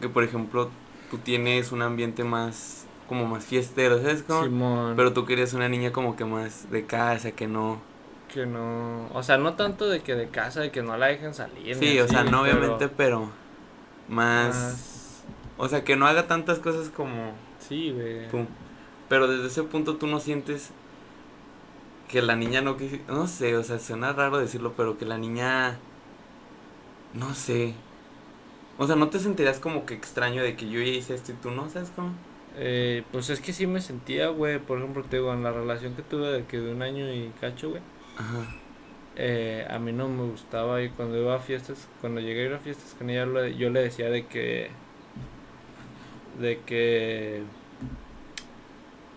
[0.00, 0.70] que por ejemplo
[1.10, 4.42] tú tienes un ambiente más, como más fiestero, ¿sabes cómo?
[4.44, 4.94] Simón.
[4.96, 7.80] Pero tú querías una niña como que más de casa, que no...
[8.32, 11.34] que no, o sea, no tanto de que de casa, de que no la dejen
[11.34, 11.76] salir.
[11.76, 13.30] Sí, o sea, no pero obviamente, pero
[14.08, 14.54] más...
[14.54, 15.22] más-
[15.58, 18.28] O sea, que no haga tantas cosas como Sí, güey.
[19.08, 20.70] Pero desde ese punto tú no sientes
[22.08, 25.18] que la niña no quisi- No sé, o sea, suena raro decirlo, pero que la
[25.18, 25.78] niña
[27.14, 27.74] No sé.
[28.78, 31.34] O sea, ¿no te sentirías como que extraño de que yo ya hice esto y
[31.36, 31.70] tú no?
[31.70, 32.10] ¿Sabes cómo?
[32.56, 34.58] Eh, pues es que sí me sentía, güey.
[34.58, 37.32] Por ejemplo, te digo, en la relación que tuve de que de un año y
[37.40, 37.82] cacho, güey.
[38.18, 38.44] Ajá.
[39.16, 42.52] Eh, a mí no me gustaba y cuando iba a fiestas, cuando llegué a ir
[42.54, 44.70] a fiestas con ella, yo le decía de que,
[46.40, 47.42] de que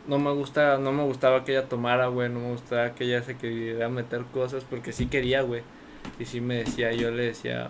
[0.09, 3.21] no me gusta, no me gustaba que ella tomara, güey, no me gustaba que ella
[3.23, 5.61] se quería meter cosas, porque sí quería, güey,
[6.19, 7.69] y sí me decía, yo le decía,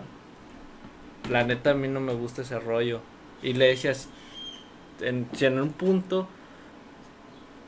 [1.30, 3.00] la neta a mí no me gusta ese rollo,
[3.42, 3.92] y le decía,
[5.00, 6.26] en, si en un punto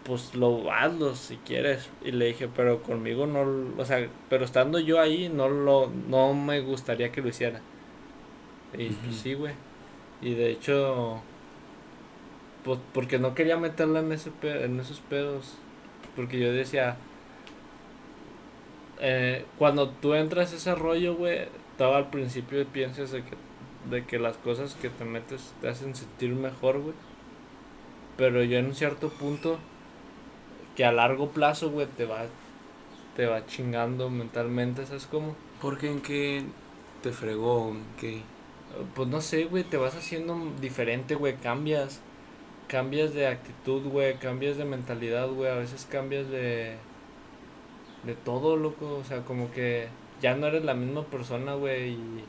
[0.04, 1.88] pues lo hazlo si quieres.
[2.04, 3.44] Y le dije, pero conmigo no,
[3.80, 7.60] o sea, pero estando yo ahí no lo, no me gustaría que lo hiciera.
[8.76, 9.54] Y pues sí, güey.
[10.20, 11.20] Y de hecho,
[12.64, 15.54] pues porque no quería meterla en ese pe- en esos pedos.
[16.16, 16.96] Porque yo decía,
[19.00, 21.48] eh, cuando tú entras a ese rollo, güey,
[21.78, 23.36] todo al principio piensas de que,
[23.90, 26.94] de que las cosas que te metes te hacen sentir mejor, güey.
[28.16, 29.58] Pero yo en un cierto punto
[30.76, 32.24] que a largo plazo, güey, te va
[33.16, 35.36] te va chingando mentalmente, ¿sabes cómo?
[35.60, 35.90] ¿Por qué?
[35.90, 36.44] ¿En qué
[37.02, 37.70] te fregó?
[37.70, 38.22] ¿En qué?
[38.94, 42.00] Pues no sé, güey, te vas haciendo diferente, güey, cambias.
[42.72, 46.76] Cambias de actitud, güey, cambias de mentalidad, güey, a veces cambias de
[48.04, 49.88] de todo, loco, o sea, como que
[50.22, 52.24] ya no eres la misma persona, güey, y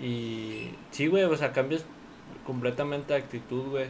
[0.00, 1.84] y sí, güey, o sea, cambias
[2.46, 3.86] completamente de actitud, güey.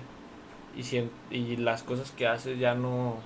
[0.75, 3.19] Y si y las cosas que haces ya no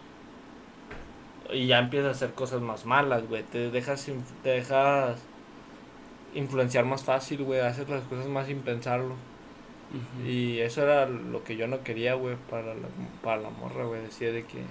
[1.53, 4.11] y ya empiezas a hacer cosas más malas, güey, te dejas
[4.43, 5.23] te dejas
[6.35, 9.15] influenciar más fácil, güey, haces las cosas más sin pensarlo.
[10.27, 12.89] Y eso era lo que yo no quería, güey, para la,
[13.23, 14.03] para la morra, güey.
[14.03, 14.63] Decía de que,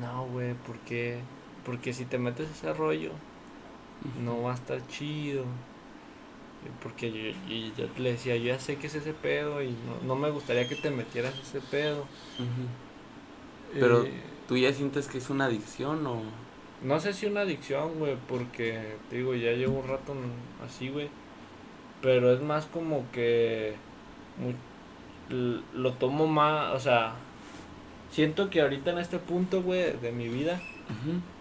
[0.00, 1.18] no, güey, ¿por qué?
[1.64, 3.10] Porque si te metes ese rollo,
[4.24, 5.44] no va a estar chido.
[6.82, 7.18] Porque yo,
[7.52, 10.30] y yo le decía, yo ya sé que es ese pedo y no, no me
[10.30, 12.04] gustaría que te metieras ese pedo.
[13.72, 14.10] Pero- Y
[14.48, 16.20] ¿Tú ya sientes que es una adicción o...?
[16.82, 20.14] no sé si una adicción, güey, porque, te digo, ya llevo un rato
[20.66, 21.08] así, güey.
[22.02, 23.74] Pero es más como que
[25.30, 27.14] lo tomo más, o sea,
[28.10, 30.60] siento que ahorita en este punto, güey, de mi vida,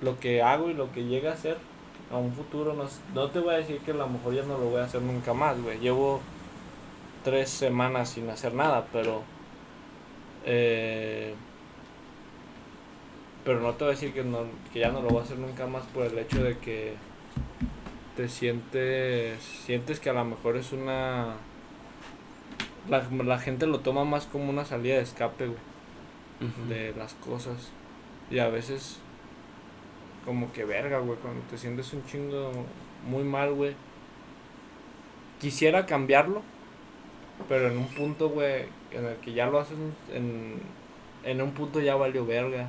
[0.02, 1.58] lo que hago y lo que llega a hacer
[2.12, 4.58] a un futuro, no, no te voy a decir que a lo mejor ya no
[4.58, 5.80] lo voy a hacer nunca más, güey.
[5.80, 6.22] Llevo
[7.24, 9.24] tres semanas sin hacer nada, pero...
[10.46, 11.36] Eh,
[13.44, 14.40] pero no te voy a decir que, no,
[14.72, 16.94] que ya no lo voy a hacer nunca más por el hecho de que
[18.16, 21.36] te sientes sientes que a lo mejor es una
[22.90, 25.60] la, la gente lo toma más como una salida de escape güey
[26.70, 27.70] de las cosas
[28.32, 28.98] y a veces
[30.26, 32.52] como que verga güey cuando te sientes un chingo
[33.08, 33.76] muy mal güey
[35.40, 36.42] quisiera cambiarlo
[37.48, 39.78] pero en un punto güey en el que ya lo haces
[40.14, 40.60] en,
[41.24, 42.68] en un punto ya valió verga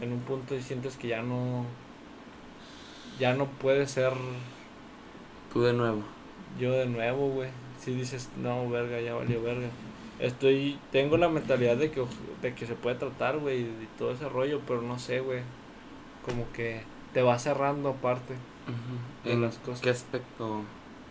[0.00, 1.64] en un punto y sientes que ya no
[3.18, 4.12] ya no puede ser
[5.52, 6.02] Tú de nuevo.
[6.58, 7.50] yo de nuevo, güey.
[7.80, 9.68] Si dices, no, verga, ya valió verga.
[10.18, 12.04] Estoy, tengo la mentalidad de que,
[12.42, 15.40] de que se puede tratar, güey, y todo ese rollo, pero no sé, güey.
[16.24, 16.82] Como que
[17.14, 18.34] te va cerrando aparte.
[19.24, 19.80] De ¿En las cosas.
[19.80, 20.62] qué aspecto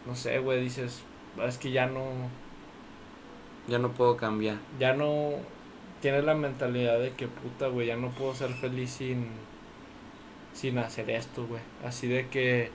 [0.06, 1.02] No sé, güey, dices,
[1.44, 2.04] es que ya no,
[3.68, 4.58] ya no puedo cambiar?
[4.80, 5.32] ya no
[6.02, 9.28] tienes la mentalidad de que puta, güey, ya no puedo ser feliz sin,
[10.54, 11.62] sin hacer esto, güey.
[11.86, 12.70] Así de que,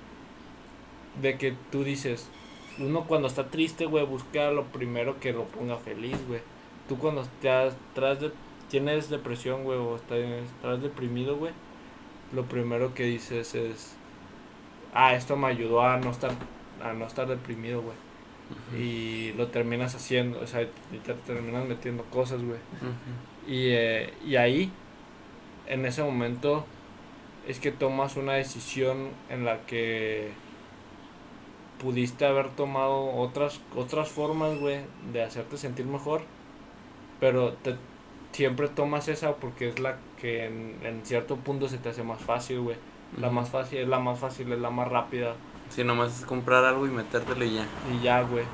[1.23, 2.29] de que tú dices,
[2.79, 6.41] uno cuando está triste, güey, busca lo primero que lo ponga feliz, güey.
[6.89, 8.33] Tú cuando estás, tras de,
[8.69, 11.53] tienes depresión, güey, o estás, estás deprimido, güey,
[12.33, 13.97] lo primero que dices es,
[14.93, 16.33] ah, esto me ayudó a no estar,
[16.83, 17.97] a no estar deprimido, güey.
[18.79, 22.59] Y lo terminas haciendo, o sea, y te terminas metiendo cosas, güey.
[23.47, 24.71] Y, eh, y ahí,
[25.67, 26.67] en ese momento,
[27.49, 30.33] es que tomas una decisión en la que
[31.85, 34.81] pudiste haber tomado otras, otras formas, güey,
[35.13, 36.23] de hacerte sentir mejor.
[37.21, 37.77] Pero te,
[38.33, 42.23] siempre tomas esa porque es la que en, en cierto punto se te hace más
[42.23, 42.77] fácil, güey.
[43.21, 45.35] La más fácil es la más fácil, es la más rápida.
[45.69, 47.67] Sí, nomás es comprar algo y metértelo y ya.
[47.93, 48.45] Y ya, güey.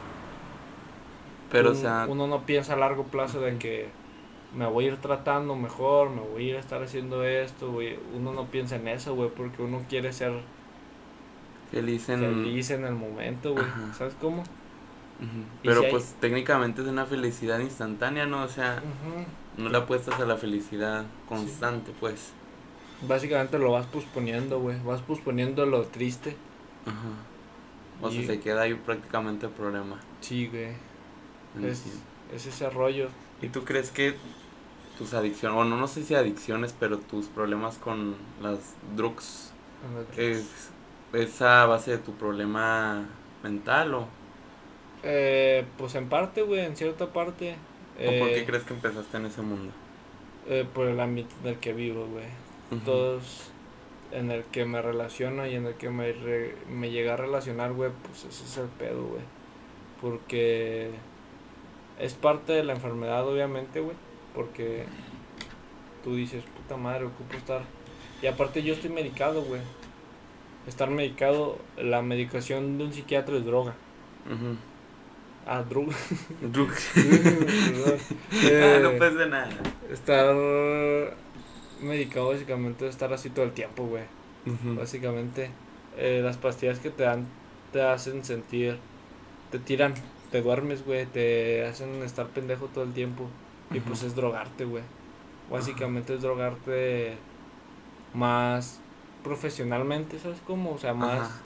[1.52, 3.88] Pero, o sea, uno no piensa a largo plazo de que
[4.54, 7.96] me voy a ir tratando mejor, me voy a ir a estar haciendo esto, güey.
[8.14, 10.32] Uno no piensa en eso, güey, porque uno quiere ser
[11.70, 12.20] feliz en...
[12.20, 13.64] feliz en el momento, güey.
[13.64, 13.94] Ajá.
[13.94, 14.42] ¿Sabes cómo?
[15.62, 18.42] Pero si hay- pues técnicamente es una felicidad instantánea, ¿no?
[18.42, 18.82] O sea,
[19.58, 22.32] no le apuestas a la felicidad constante, pues.
[23.06, 24.78] Básicamente lo vas posponiendo, güey.
[24.82, 26.36] Vas posponiendo lo triste.
[26.86, 27.08] Ajá.
[28.02, 30.00] O sea, Y- se queda ahí prácticamente el problema.
[30.20, 30.68] Sí, güey.
[31.70, 31.84] Es,
[32.34, 33.08] es ese rollo.
[33.42, 34.14] ¿Y tú crees que
[34.96, 38.58] tus adicciones, o no, no sé si adicciones, pero tus problemas con las
[38.96, 39.50] drugs
[40.16, 40.70] es,
[41.12, 43.06] es a base de tu problema
[43.42, 44.08] mental o,
[45.02, 47.56] Eh, pues en parte, güey, en cierta parte.
[48.06, 49.72] o por qué eh, crees que empezaste en ese mundo?
[50.48, 52.26] eh, por el ámbito en el que vivo, güey.
[52.84, 53.50] Todos
[54.12, 57.72] en el que me relaciono y en el que me, re- me llega a relacionar,
[57.72, 59.22] güey, pues ese es el pedo, güey.
[60.00, 60.90] Porque
[61.98, 63.96] es parte de la enfermedad, obviamente, güey.
[64.34, 64.84] Porque
[66.04, 67.62] tú dices, puta madre, ocupo estar.
[68.22, 69.60] Y aparte, yo estoy medicado, güey.
[70.70, 73.74] Estar medicado, la medicación de un psiquiatra es droga.
[75.44, 75.92] Ah, droga.
[76.52, 76.90] Drugs.
[76.94, 77.98] Perdón.
[77.98, 79.48] Ah, no Eh, pasa nada.
[79.90, 80.32] Estar
[81.82, 84.04] medicado básicamente es estar así todo el tiempo, güey.
[84.76, 85.50] Básicamente,
[85.98, 87.26] eh, las pastillas que te dan
[87.72, 88.78] te hacen sentir,
[89.50, 89.94] te tiran,
[90.30, 93.26] te duermes, güey, te hacen estar pendejo todo el tiempo.
[93.72, 94.84] Y pues es drogarte, güey.
[95.50, 97.16] Básicamente es drogarte
[98.14, 98.80] más
[99.22, 100.72] profesionalmente, ¿sabes cómo?
[100.72, 101.40] O sea, más, Ajá.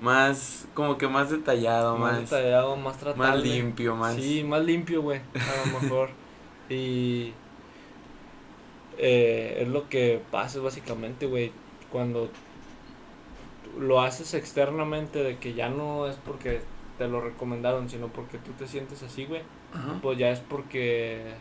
[0.00, 3.28] Más, como que más detallado, más más, detallado, más tratable.
[3.28, 4.14] más limpio, más...
[4.14, 6.10] Sí, más limpio, güey, a lo mejor.
[6.70, 7.32] y
[8.96, 11.52] eh, es lo que pasa básicamente, güey,
[11.90, 12.30] cuando
[13.78, 16.60] lo haces externamente de que ya no es porque
[16.96, 19.98] te lo recomendaron, sino porque tú te sientes así, güey, Ajá.
[20.00, 21.34] pues ya es porque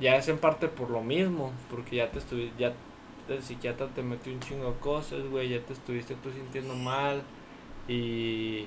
[0.00, 2.74] ya es en parte por lo mismo, porque ya te estuvi ya
[3.34, 7.22] el psiquiatra te metió un chingo de cosas, güey, ya te estuviste tú sintiendo mal
[7.88, 8.66] y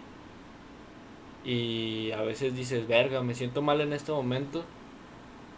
[1.43, 4.63] y a veces dices, "Verga, me siento mal en este momento."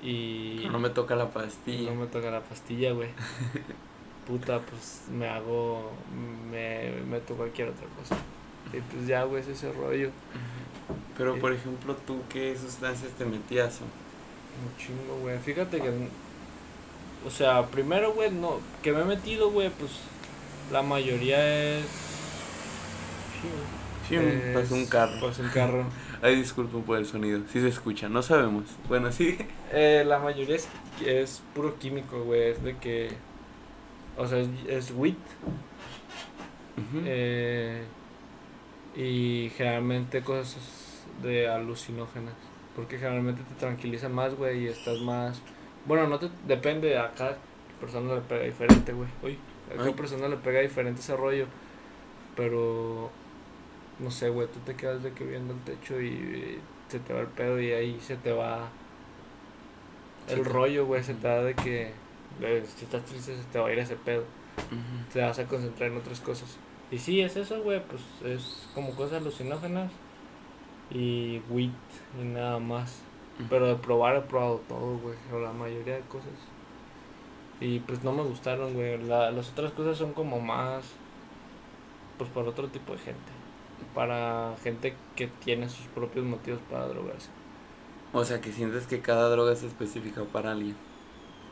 [0.04, 1.92] Y No me toca la pastilla.
[1.92, 3.10] no me toca la pastilla, güey.
[4.28, 5.92] Puta, pues me hago
[6.52, 8.16] me meto cualquier otra cosa.
[8.74, 10.10] Y pues ya, güey, es ese rollo.
[11.18, 11.40] Pero, Sí.
[11.42, 13.80] por ejemplo, ¿tú qué sustancias te metías?
[13.82, 15.38] Un chingo, güey.
[15.40, 15.92] Fíjate que.
[17.26, 18.60] O sea, primero, güey, no.
[18.82, 19.92] Que me he metido, güey, pues.
[20.72, 21.86] La mayoría es.
[24.08, 25.20] Sí, es- pasó un carro.
[25.22, 25.86] Pasó un carro.
[26.22, 27.42] Ay, disculpen por el sonido.
[27.52, 28.66] Sí se escucha, no sabemos.
[28.88, 29.38] Bueno, sí.
[29.74, 30.68] Eh, la mayoría es,
[31.06, 32.50] es puro químico, güey.
[32.50, 33.12] Es de que.
[34.18, 34.94] O sea, es, es
[37.06, 37.84] eh,
[38.98, 40.58] y generalmente cosas
[41.22, 42.34] de alucinógenas.
[42.76, 45.42] Porque generalmente te tranquilizan más, güey, y estás más.
[45.86, 46.30] Bueno, no te.
[46.48, 47.38] Depende, a cada
[47.80, 49.10] persona le pega diferente, güey.
[49.24, 49.38] Uy,
[49.72, 49.94] a cada Ay.
[49.94, 51.46] persona le pega diferente ese rollo.
[52.36, 53.10] Pero.
[54.00, 57.22] No sé, güey, tú te quedas de que viendo el techo y, se te va
[57.22, 58.70] el pedo y ahí se te va.
[60.28, 60.44] El Sí.
[60.44, 61.92] rollo, güey, se te da de que.
[62.40, 64.24] de- si estás triste, se te va a ir ese pedo
[65.12, 66.58] te vas a concentrar en otras cosas.
[66.92, 69.92] Y sí, es eso, güey, pues es como cosas alucinógenas
[70.90, 71.70] y weed
[72.22, 73.02] y nada más.
[73.50, 76.32] Pero de probar he probado todo, güey, o la mayoría de cosas.
[77.60, 79.02] Y pues no me gustaron, güey.
[79.04, 80.84] La, las otras cosas son como más,
[82.18, 83.32] pues para otro tipo de gente.
[83.96, 87.30] Para gente que tiene sus propios motivos para drogarse.
[88.14, 90.76] O sea, que sientes que cada droga es específica para alguien.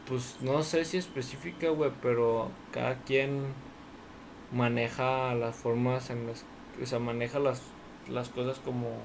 [0.08, 3.54] Pues no sé si específica, güey, pero cada quien
[4.52, 6.46] maneja las formas en las...
[6.82, 7.62] O sea, maneja las,
[8.10, 8.98] las cosas como...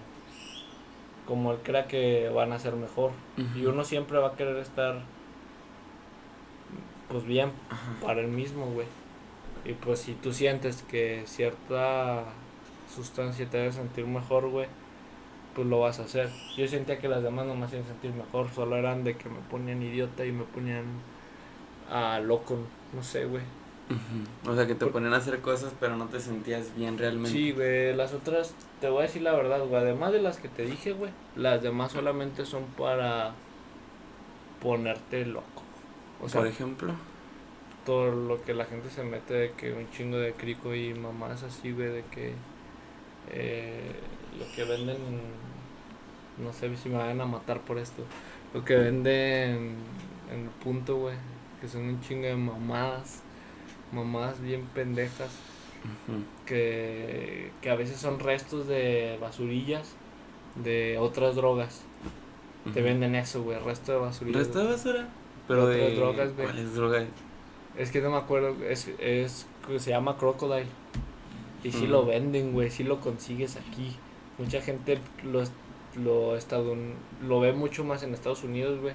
[1.26, 3.12] Como él crea que van a ser mejor.
[3.56, 5.02] Y uno siempre va a querer estar...
[7.08, 7.92] Pues bien Ajá.
[8.02, 8.86] para él mismo, güey.
[9.64, 12.24] Y pues si tú sientes que cierta
[12.94, 14.66] sustancia te hace sentir mejor, güey,
[15.54, 16.30] pues lo vas a hacer.
[16.56, 19.40] Yo sentía que las demás no me hacían sentir mejor, solo eran de que me
[19.50, 20.84] ponían idiota y me ponían
[21.90, 22.58] a loco,
[22.92, 23.42] no sé, güey.
[24.46, 27.30] O sea, que te Por- ponían a hacer cosas, pero no te sentías bien realmente.
[27.30, 30.48] Sí, güey, las otras, te voy a decir la verdad, güey, además de las que
[30.48, 33.34] te dije, güey, las demás solamente son para
[34.62, 35.62] ponerte loco.
[36.22, 36.94] O sea, Por ejemplo.
[37.84, 41.42] todo lo que la gente se mete de que un chingo de crico y mamás
[41.42, 42.32] así, güey, de que
[43.30, 43.92] eh,
[44.38, 44.96] lo que venden,
[46.42, 48.02] no sé si me van a matar por esto,
[48.54, 49.74] lo que venden
[50.32, 51.16] en el punto, güey,
[51.60, 53.20] que son un chingo de mamadas,
[53.94, 55.30] mamadas bien pendejas,
[56.46, 59.94] que, que a veces son restos de basurillas
[60.56, 61.82] de otras drogas.
[62.72, 64.46] Te venden eso, güey, resto de basurillas.
[64.46, 65.08] ¿Resto de basura?
[65.46, 65.94] Pero Otras de.
[65.96, 67.06] drogas, güey.
[67.76, 69.46] Es que no me acuerdo, es, es
[69.78, 70.66] se llama Crocodile.
[71.62, 71.86] Y sí Ujú.
[71.88, 73.96] lo venden, güey, sí lo consigues aquí.
[74.38, 75.42] Mucha gente lo,
[76.02, 76.36] lo,
[77.26, 78.94] lo ve mucho más en Estados Unidos, güey.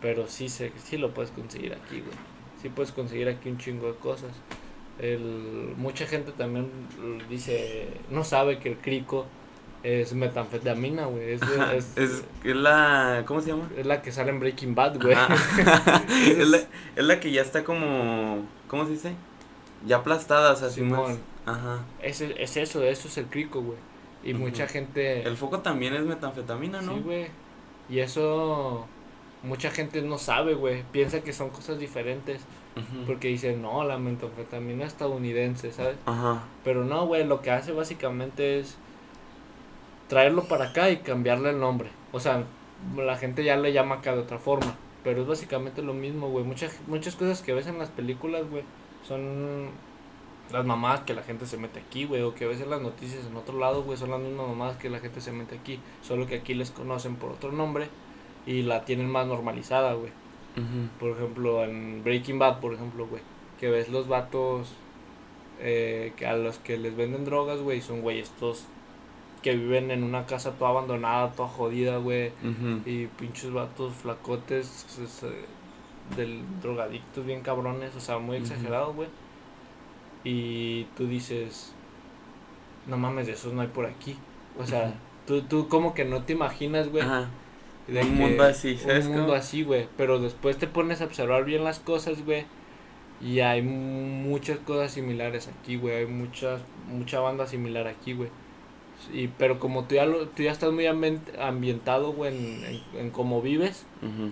[0.00, 2.16] Pero sí, se, sí lo puedes conseguir aquí, güey.
[2.64, 4.30] Sí puedes conseguir aquí un chingo de cosas.
[4.98, 6.70] El, mucha gente también
[7.28, 9.26] dice, no sabe que el crico
[9.82, 11.34] es metanfetamina, güey.
[11.34, 11.42] Es,
[11.74, 13.68] es, es, es, la, ¿cómo se llama?
[13.76, 15.14] Es la que sale en Breaking Bad, güey.
[16.38, 16.58] es, la,
[16.96, 19.14] es la que ya está como, ¿cómo se dice?
[19.86, 21.18] Ya aplastada, o sea, Simón.
[21.44, 21.84] Ajá.
[22.00, 23.76] Es, es eso, eso es el crico, güey.
[24.24, 25.22] Y mucha gente...
[25.22, 26.94] El foco también es metanfetamina, ¿no?
[26.94, 27.26] Sí, güey.
[27.90, 28.88] Y eso
[29.44, 30.82] mucha gente no sabe, güey.
[30.90, 32.40] Piensa que son cosas diferentes.
[33.06, 35.96] Porque dicen, no, la metanfetamina estadounidense, ¿sabes?
[36.06, 36.42] Ajá.
[36.64, 38.76] Pero no, güey, lo que hace básicamente es
[40.08, 41.90] traerlo para acá y cambiarle el nombre.
[42.10, 42.42] O sea,
[42.96, 44.74] la gente ya le llama acá de otra forma.
[45.04, 46.44] Pero es básicamente lo mismo, güey.
[46.44, 48.64] Muchas, muchas cosas que ves en las películas, güey,
[49.06, 49.68] son
[50.50, 52.22] las mamás que la gente se mete aquí, güey.
[52.22, 54.90] O que ves en las noticias en otro lado, güey, son las mismas mamás que
[54.90, 55.78] la gente se mete aquí.
[56.02, 57.88] Solo que aquí les conocen por otro nombre
[58.46, 60.12] y la tienen más normalizada, güey.
[61.00, 63.22] Por ejemplo, en Breaking Bad, por ejemplo, güey,
[63.58, 64.72] que ves los vatos
[65.60, 68.66] eh, que a los que les venden drogas, güey, son, güey, estos
[69.42, 72.30] que viven en una casa toda abandonada, toda jodida, güey,
[72.86, 74.86] y pinches vatos flacotes
[76.16, 79.08] del drogadictos bien cabrones, o sea, muy exagerados, güey.
[80.22, 81.72] Y tú dices,
[82.86, 84.16] no mames, de esos no hay por aquí.
[84.58, 84.94] O sea,
[85.26, 87.04] tú, tú como que no te imaginas, güey
[87.88, 89.06] un mundo así, ¿sabes?
[89.06, 89.88] Un mundo así, güey.
[89.96, 92.46] Pero después te pones a observar bien las cosas, güey.
[93.20, 95.96] Y hay muchas cosas similares aquí, güey.
[95.96, 98.30] Hay muchas, mucha banda similar aquí, güey.
[99.12, 103.42] Y, pero como tú ya, lo, tú ya estás muy ambientado, güey, en, en, cómo
[103.42, 103.86] vives,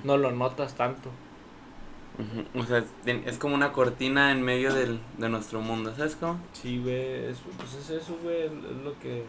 [0.04, 1.10] no lo notas tanto.
[2.54, 6.38] O sea, es como una cortina en medio del, de nuestro mundo, ¿sabes cómo?
[6.52, 9.24] Sí, güey, pues es eso, güey, es lo que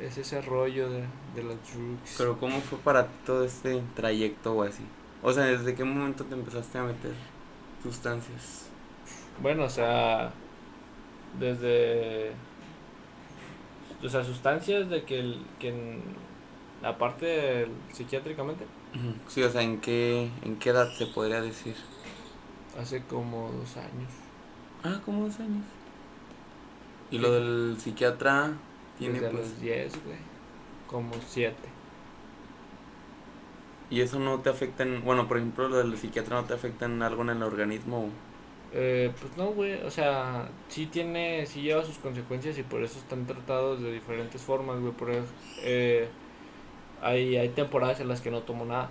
[0.00, 2.14] es ese rollo de, de las drugs.
[2.18, 4.82] Pero ¿cómo fue para todo este trayecto o así?
[5.22, 7.12] O sea, ¿desde qué momento te empezaste a meter
[7.82, 8.66] sustancias?
[9.40, 10.32] Bueno, o sea,
[11.38, 12.32] desde...
[14.02, 16.00] O sea, sustancias de que, el, que
[16.82, 18.64] aparte psiquiátricamente.
[19.28, 21.76] Sí, o sea, ¿en qué, ¿en qué edad se podría decir?
[22.78, 24.10] Hace como dos años.
[24.82, 25.64] Ah, como dos años.
[27.12, 28.54] ¿Y lo del psiquiatra
[28.98, 29.48] tiene Desde pues...
[29.48, 30.18] los 10, güey.
[30.86, 31.74] Como 7.
[33.90, 36.86] ¿Y eso no te afecta en, bueno, por ejemplo, lo del psiquiatra no te afecta
[36.86, 38.18] en algo en el organismo?
[38.70, 42.98] Eh, pues no, güey, o sea, sí tiene, sí lleva sus consecuencias y por eso
[42.98, 45.10] están tratados de diferentes formas, güey, por
[45.58, 46.08] eh,
[47.02, 48.90] hay, hay temporadas en las que no tomo nada.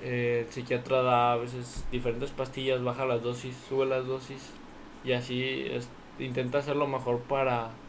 [0.00, 4.60] eh, el psiquiatra da a veces diferentes pastillas, baja las dosis, sube las dosis
[5.04, 7.81] y así es, intenta hacer lo mejor para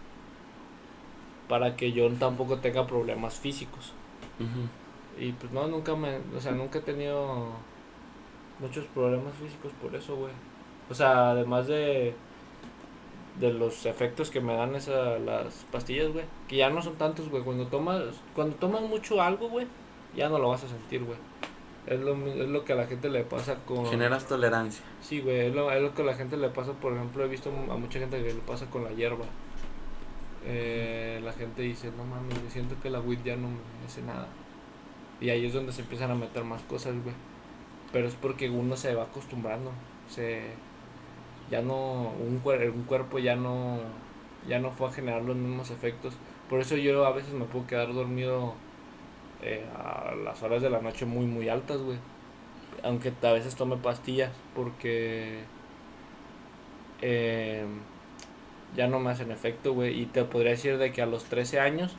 [1.47, 3.93] para que yo tampoco tenga problemas físicos.
[5.19, 7.49] Y pues no, nunca me, o sea, nunca he tenido
[8.59, 10.33] muchos problemas físicos por eso, güey.
[10.89, 12.13] O sea, además de
[13.39, 17.29] de los efectos que me dan esas las pastillas, güey, que ya no son tantos,
[17.29, 18.03] güey, cuando tomas
[18.35, 19.67] cuando tomas mucho algo, güey,
[20.15, 21.17] ya no lo vas a sentir, güey.
[21.87, 23.85] Es lo, es lo que a la gente le pasa con...
[23.87, 24.85] Generas tolerancia.
[25.01, 27.27] Sí, güey, es lo, es lo que a la gente le pasa, por ejemplo, he
[27.27, 29.25] visto a mucha gente que le pasa con la hierba
[30.45, 34.27] eh, la gente dice, no mames, siento que la weed ya no me hace nada.
[35.21, 37.15] Y ahí es donde se empiezan a meter más cosas, güey.
[37.91, 39.71] Pero es porque uno se va acostumbrando.
[40.09, 40.41] Se
[41.49, 43.79] ya no un, un cuerpo ya no
[44.47, 46.15] ya no fue a generar los mismos efectos.
[46.49, 48.53] Por eso yo a veces me puedo quedar dormido
[49.41, 51.97] eh, a las horas de la noche muy muy altas, güey.
[52.83, 55.43] Aunque a veces tome pastillas porque
[57.01, 57.65] eh,
[58.75, 59.99] ya no me hacen efecto, güey.
[60.01, 61.93] Y te podría decir de que a los 13 años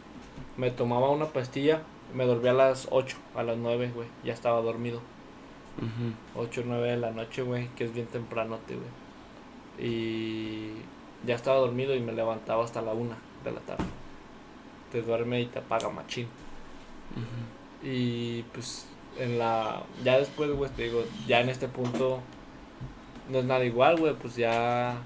[0.56, 1.82] me tomaba una pastilla,
[2.14, 4.08] me dormía a las 8, a las 9, güey.
[4.24, 5.00] Ya estaba dormido.
[6.36, 9.88] 8 o 9 de la noche, güey, que es bien tempranote, güey.
[9.90, 10.72] Y
[11.26, 13.84] ya estaba dormido y me levantaba hasta la 1 de la tarde.
[14.92, 16.28] Te duerme y te apaga machín.
[17.82, 18.86] Y pues
[19.18, 19.82] en la...
[20.04, 22.20] Ya después, güey, te digo, ya en este punto
[23.30, 24.96] no es nada igual, güey, pues ya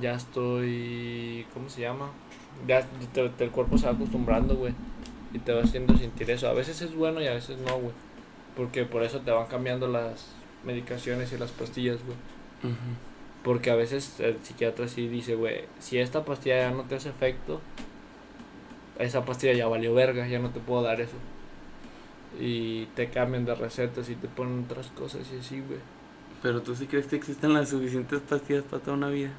[0.00, 2.10] ya estoy, ¿cómo se llama?
[2.66, 2.86] Ya
[3.38, 4.74] el cuerpo se va acostumbrando, güey.
[5.32, 6.48] Y te va haciendo sentir eso.
[6.48, 7.92] A veces es bueno y a veces no, güey.
[8.56, 10.28] Porque por eso te van cambiando las
[10.64, 12.16] medicaciones y las pastillas, güey.
[13.42, 17.10] Porque a veces el psiquiatra sí dice, güey, si esta pastilla ya no te hace
[17.10, 17.60] efecto,
[18.98, 21.16] esa pastilla ya valió verga, ya no te puedo dar eso.
[22.40, 25.80] Y te cambian de recetas y te ponen otras cosas y así, güey.
[26.42, 29.30] Pero tú sí crees que existen las suficientes pastillas para toda una vida.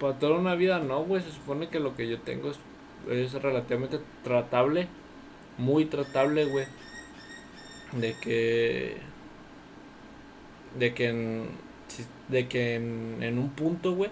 [0.00, 1.22] Para toda una vida no, güey.
[1.22, 2.58] Se supone que lo que yo tengo es,
[3.10, 4.88] es relativamente tratable.
[5.58, 6.66] Muy tratable, güey.
[7.92, 8.98] De que...
[10.78, 11.44] De que
[11.88, 14.10] si- de que en, en un punto, güey,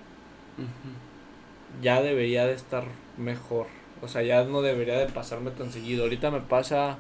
[1.83, 2.85] ya debería de estar
[3.19, 3.67] mejor.
[4.03, 6.05] O sea, ya no debería de pasarme tan seguido.
[6.05, 6.99] Ahorita me pasa,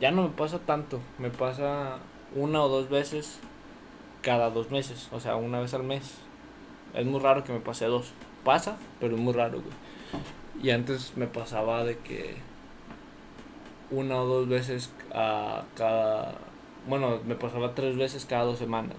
[0.00, 1.98] ya no me pasa tanto, me pasa
[2.34, 3.38] una o dos veces
[4.22, 6.16] cada dos meses, o sea, una vez al mes.
[6.94, 8.12] Es muy raro que me pase dos.
[8.44, 9.74] Pasa, pero es muy raro, güey.
[10.62, 12.36] Y antes me pasaba de que
[13.90, 16.34] una o dos veces a cada...
[16.88, 18.96] Bueno, me pasaba tres veces cada dos semanas,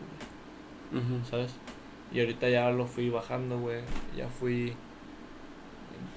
[0.91, 1.23] güey.
[1.29, 1.53] ¿sabes?
[2.11, 3.81] Y ahorita ya lo fui bajando, güey.
[4.15, 4.73] Ya fui.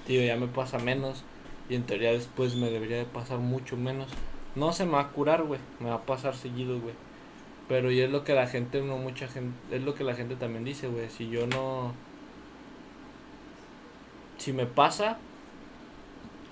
[0.05, 1.23] Tío, ya me pasa menos.
[1.69, 4.09] Y en teoría después me debería de pasar mucho menos.
[4.55, 5.59] No se me va a curar, güey.
[5.79, 6.95] Me va a pasar seguido, güey.
[7.69, 9.55] Pero y es lo que la gente, no mucha gente.
[9.71, 11.09] Es lo que la gente también dice, güey.
[11.09, 11.93] Si yo no.
[14.37, 15.19] Si me pasa.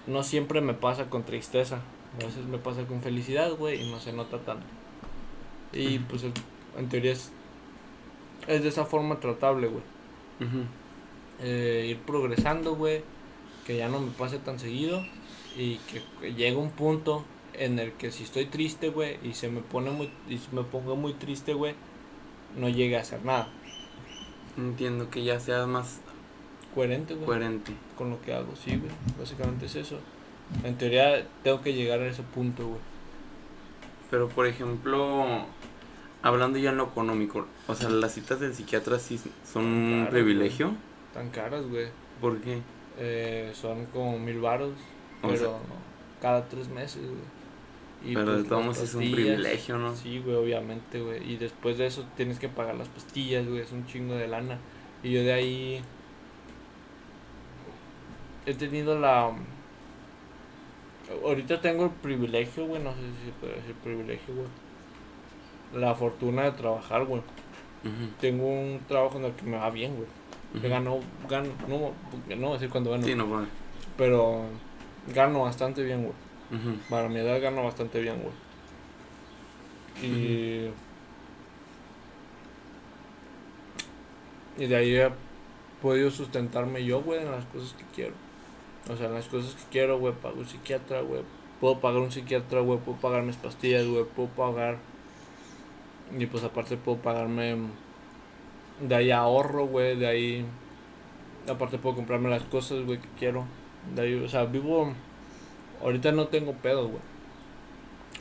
[0.05, 1.81] No siempre me pasa con tristeza.
[2.21, 3.81] A veces me pasa con felicidad, güey.
[3.81, 4.65] Y no se nota tanto.
[5.73, 7.33] Y pues en teoría es
[8.47, 9.83] es de esa forma tratable, güey.
[11.41, 13.01] Eh, ir progresando, güey.
[13.65, 15.03] Que ya no me pase tan seguido.
[15.57, 17.25] Y que, que llegue un punto
[17.57, 20.63] en el que si estoy triste, güey, y se me pone muy, y se me
[20.63, 21.75] pongo muy triste, güey,
[22.55, 23.49] no llegue a hacer nada.
[24.57, 25.99] Entiendo que ya seas más
[26.73, 27.73] Coherente, güey, coherente.
[27.97, 28.91] con lo que hago, sí, güey.
[29.19, 29.99] Básicamente es eso.
[30.63, 32.79] En teoría tengo que llegar a ese punto, güey.
[34.09, 35.25] Pero por ejemplo,
[36.21, 39.19] hablando ya en lo económico, o sea, las citas del psiquiatra sí
[39.51, 40.73] son un privilegio.
[41.13, 41.87] Tan caras, güey.
[42.21, 42.61] ¿Por qué?
[42.99, 44.73] Eh, son como mil varos,
[45.21, 45.49] pero sea-
[46.21, 47.36] cada tres meses, güey.
[48.07, 49.93] Y Pero de pues, todos las modos es un privilegio, ¿no?
[49.93, 51.29] Sí, güey, obviamente, güey.
[51.29, 53.59] Y después de eso tienes que pagar las pastillas, güey.
[53.59, 54.57] Es un chingo de lana.
[55.03, 55.81] Y yo de ahí
[58.45, 59.33] he tenido la...
[61.21, 62.81] Ahorita tengo el privilegio, güey.
[62.81, 64.47] No sé si se puede decir privilegio, güey.
[65.73, 67.21] La fortuna de trabajar, güey.
[68.21, 70.07] Tengo un trabajo en el que me va bien, güey.
[70.61, 70.99] Que gano,
[71.29, 71.91] gano, no,
[72.35, 73.05] no voy a decir cuándo gano.
[73.05, 73.47] Sí, no, bueno.
[73.97, 74.45] Pero
[75.13, 76.13] gano bastante bien, güey.
[76.89, 78.33] Para mi edad gano bastante bien, güey.
[80.01, 80.71] Y.
[84.57, 85.11] Y de ahí he
[85.81, 88.15] podido sustentarme yo, güey, en las cosas que quiero.
[88.89, 91.21] O sea, en las cosas que quiero, güey, pago un psiquiatra, güey.
[91.59, 94.77] Puedo pagar un psiquiatra, güey, puedo pagar mis pastillas, güey, puedo pagar.
[96.17, 97.57] Y pues aparte puedo pagarme.
[98.81, 100.45] De ahí ahorro, güey, de ahí.
[101.49, 103.45] Aparte puedo comprarme las cosas, güey, que quiero.
[103.95, 104.93] De ahí, o sea, vivo.
[105.81, 107.01] Ahorita no tengo pedo, güey.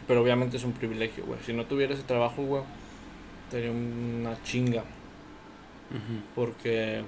[0.06, 1.38] Pero obviamente es un privilegio, güey.
[1.44, 2.62] Si no tuviera ese trabajo, güey,
[3.50, 4.84] sería una chinga.
[6.34, 7.02] Porque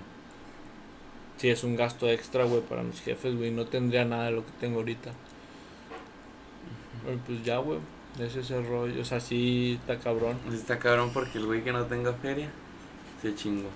[1.37, 3.51] si es un gasto extra, güey, para mis jefes, güey.
[3.51, 5.13] No tendría nada de lo que tengo ahorita.
[7.27, 7.79] Pues ya, güey.
[8.19, 9.01] Ese es el rollo.
[9.01, 10.39] O sea, sí está cabrón.
[10.53, 12.51] Está cabrón porque el güey que no tenga feria
[13.23, 13.69] se chingó.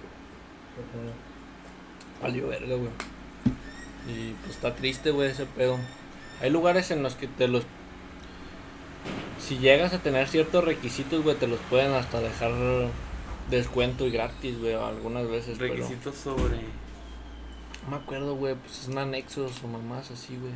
[2.21, 2.91] Valió verga, güey.
[4.09, 5.79] Y pues está triste, güey, ese pedo.
[6.41, 7.65] Hay lugares en los que te los.
[9.41, 12.53] Si llegas a tener ciertos requisitos, güey, te los pueden hasta dejar
[13.51, 15.57] descuento y gratis, güey, algunas veces.
[15.59, 16.59] pero- Requisitos sobre.
[17.85, 20.53] No me acuerdo, güey, pues son anexos o mamás así, güey.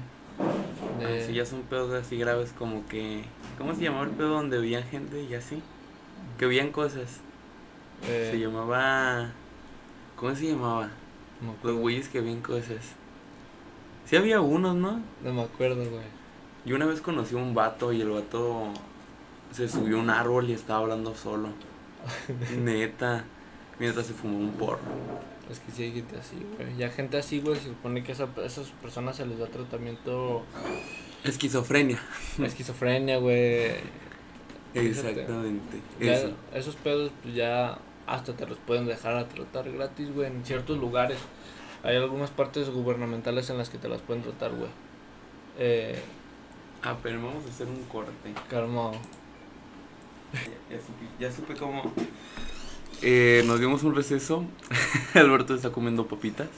[1.01, 3.25] De- Si ya son pedos así graves como que.
[3.59, 5.61] ¿Cómo se llamaba el pedo donde veían gente y así?
[6.39, 7.21] Que veían cosas.
[8.07, 9.31] eh, Se llamaba.
[10.17, 10.91] ¿Cómo se llamaba?
[11.41, 12.95] no, Los güeyes que veían cosas.
[14.07, 15.01] Sí había unos, ¿no?
[15.23, 16.05] no me acuerdo, güey.
[16.65, 18.69] Yo una vez conocí a un vato y el vato
[19.53, 21.49] se subió a un árbol y estaba hablando solo.
[22.59, 23.25] Neta.
[23.79, 24.79] Mientras se fumó un porro.
[25.51, 26.77] Es que sí hay gente así, güey.
[26.77, 30.45] Ya gente así, güey, se supone que esa, a esas personas se les da tratamiento
[31.25, 32.01] Esquizofrenia.
[32.43, 33.73] esquizofrenia, güey.
[34.75, 35.81] Exactamente.
[36.01, 40.45] Ya esos pedos, pues ya hasta te los pueden dejar a tratar gratis, güey, en
[40.45, 41.19] ciertos lugares.
[41.83, 44.71] Hay algunas partes gubernamentales en las que te las pueden tratar, güey.
[45.59, 46.01] Eh,
[46.83, 48.13] Ah, pero vamos a hacer un corte.
[48.49, 48.93] calmado.
[50.33, 51.93] Ya, ya supe, ya supe cómo.
[53.03, 54.45] Eh, nos dimos un receso.
[55.15, 56.49] Alberto está comiendo papitas.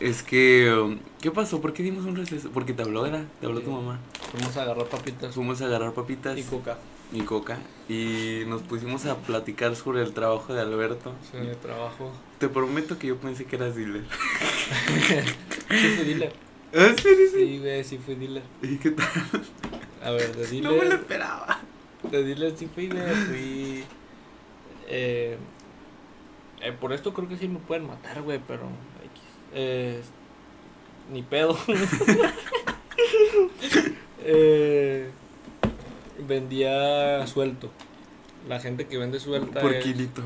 [0.00, 0.96] Es que.
[1.20, 1.60] ¿Qué pasó?
[1.60, 2.50] ¿Por qué dimos un receso?
[2.50, 3.24] Porque te habló, era.
[3.40, 3.98] Te habló tu mamá.
[4.30, 6.78] Fuimos a agarrar papitas Fuimos a agarrar papitas y coca.
[7.12, 7.58] y coca.
[7.88, 11.12] Y nos pusimos a platicar sobre el trabajo de Alberto.
[11.30, 12.10] Sí, el trabajo.
[12.42, 14.02] Te prometo que yo pensé que eras dealer.
[15.70, 16.32] Sí, fui dealer.
[16.74, 17.38] ¿Ah, sí, sí, sí?
[17.38, 18.42] Sí, güey, sí fui dealer.
[18.62, 19.06] ¿Y qué tal?
[20.02, 20.98] A ver, de No me lo dealer.
[20.98, 21.60] esperaba.
[22.10, 23.00] De dealer sí fui, güey.
[23.28, 23.84] Fui.
[24.88, 25.36] Eh,
[26.62, 28.62] eh, por esto creo que sí me pueden matar, güey, pero.
[29.54, 30.02] Eh,
[31.12, 31.56] ni pedo.
[34.24, 35.10] eh,
[36.26, 37.70] vendía suelto.
[38.48, 39.60] La gente que vende suelta.
[39.60, 40.22] Por es- kilito.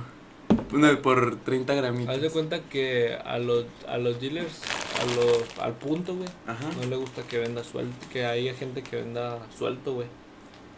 [0.72, 2.14] No, por 30 gramitos.
[2.14, 4.62] Haz de cuenta que a los, a los dealers,
[5.00, 6.68] a los, al punto, güey, Ajá.
[6.80, 10.08] no le gusta que venda suelto, que haya gente que venda suelto, güey,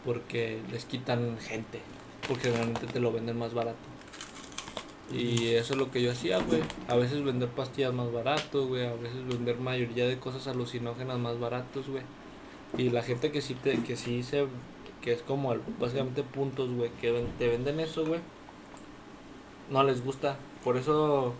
[0.04, 1.80] porque les quitan gente,
[2.28, 3.78] porque realmente te lo venden más barato.
[5.10, 6.60] Y eso es lo que yo hacía, güey.
[6.86, 8.84] A veces vender pastillas más barato, güey.
[8.86, 12.02] A veces vender mayoría de cosas alucinógenas más baratos, güey.
[12.76, 14.46] Y la gente que sí te, que sí se,
[15.00, 18.20] que es como el- básicamente puntos, güey, que te venden eso, güey.
[19.70, 20.36] No les gusta.
[20.64, 21.34] Por eso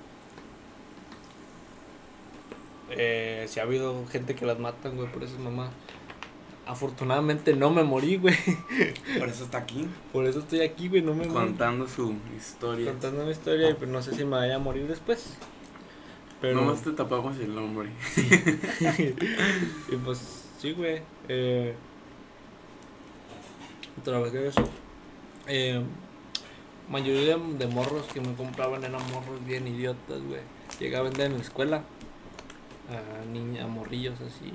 [2.91, 5.71] eh, si ha habido gente que las matan, güey, por esas mamás.
[6.67, 8.37] Afortunadamente no me morí, güey.
[9.19, 9.89] Por eso está aquí.
[10.13, 11.47] Por eso estoy aquí, güey, no me morí.
[11.47, 12.91] Contando su historia.
[12.91, 15.35] Contando una historia y pues no sé si me vaya a morir después.
[16.41, 16.61] Pero...
[16.61, 17.89] Nomás te tapamos el nombre.
[19.91, 21.01] y pues sí, güey.
[21.29, 21.75] Eh,
[24.05, 24.69] trabajé de eso.
[25.47, 25.83] Eh,
[26.91, 30.41] mayoría de, de morros que me compraban eran morros bien idiotas, güey.
[30.81, 31.83] Vender en la escuela
[32.89, 34.53] a niña, a morrillos así,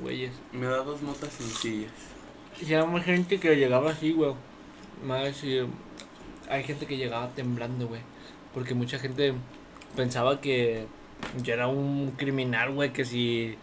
[0.00, 0.32] güeyes.
[0.52, 1.92] Me da dos notas sencillas.
[2.60, 4.32] Y era más gente que llegaba así, güey.
[5.04, 5.66] Más eh,
[6.48, 8.00] hay gente que llegaba temblando, güey.
[8.54, 9.34] Porque mucha gente
[9.94, 10.86] pensaba que
[11.42, 13.56] yo era un criminal, güey, que si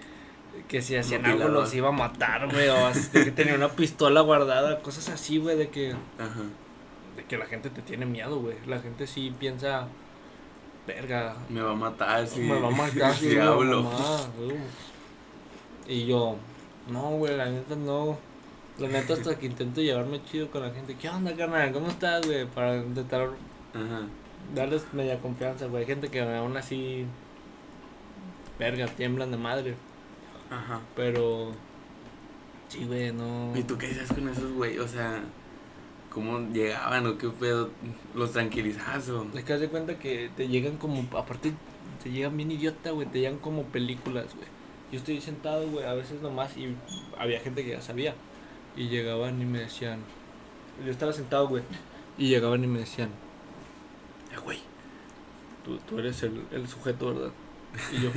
[0.67, 3.69] que si hacían algo los iba a matar, güey, o así, de que tenía una
[3.69, 6.43] pistola guardada, cosas así, güey, de que Ajá.
[7.15, 8.55] De que la gente te tiene miedo, güey.
[8.65, 9.87] La gente sí piensa
[10.85, 14.53] verga, Me va a matar si, me va a matar sí, uh.
[15.87, 16.37] Y yo,
[16.89, 18.17] no, güey, la neta no.
[18.79, 20.95] La neta hasta que intento llevarme chido con la gente.
[20.95, 21.71] ¿Qué onda, carnal?
[21.71, 22.45] ¿Cómo estás, güey?
[22.47, 23.29] Para intentar
[23.73, 24.07] Ajá.
[24.55, 25.81] darles media confianza, güey.
[25.83, 27.05] Hay gente que aún así,
[28.57, 29.75] verga, tiemblan de madre.
[30.49, 30.81] Ajá.
[30.95, 31.51] Pero,
[32.67, 33.55] sí, güey, no.
[33.55, 34.79] ¿Y tú qué hacías con esos güey?
[34.79, 35.21] O sea,
[36.13, 37.69] ¿cómo llegaban o qué pedo?
[38.13, 39.27] ¿Los tranquilizabas o...?
[39.33, 41.53] Es que haz de cuenta que te llegan como, aparte,
[42.03, 44.47] te llegan bien idiota, güey, te llegan como películas, güey.
[44.91, 46.75] Yo estoy sentado, güey, a veces nomás, y
[47.17, 48.13] había gente que ya sabía.
[48.75, 49.99] Y llegaban y me decían,
[50.85, 51.63] yo estaba sentado, güey,
[52.17, 53.09] y llegaban y me decían,
[54.31, 54.59] eh, güey,
[55.63, 57.31] tú, tú eres el, el sujeto, ¿verdad?
[57.91, 58.11] Y yo,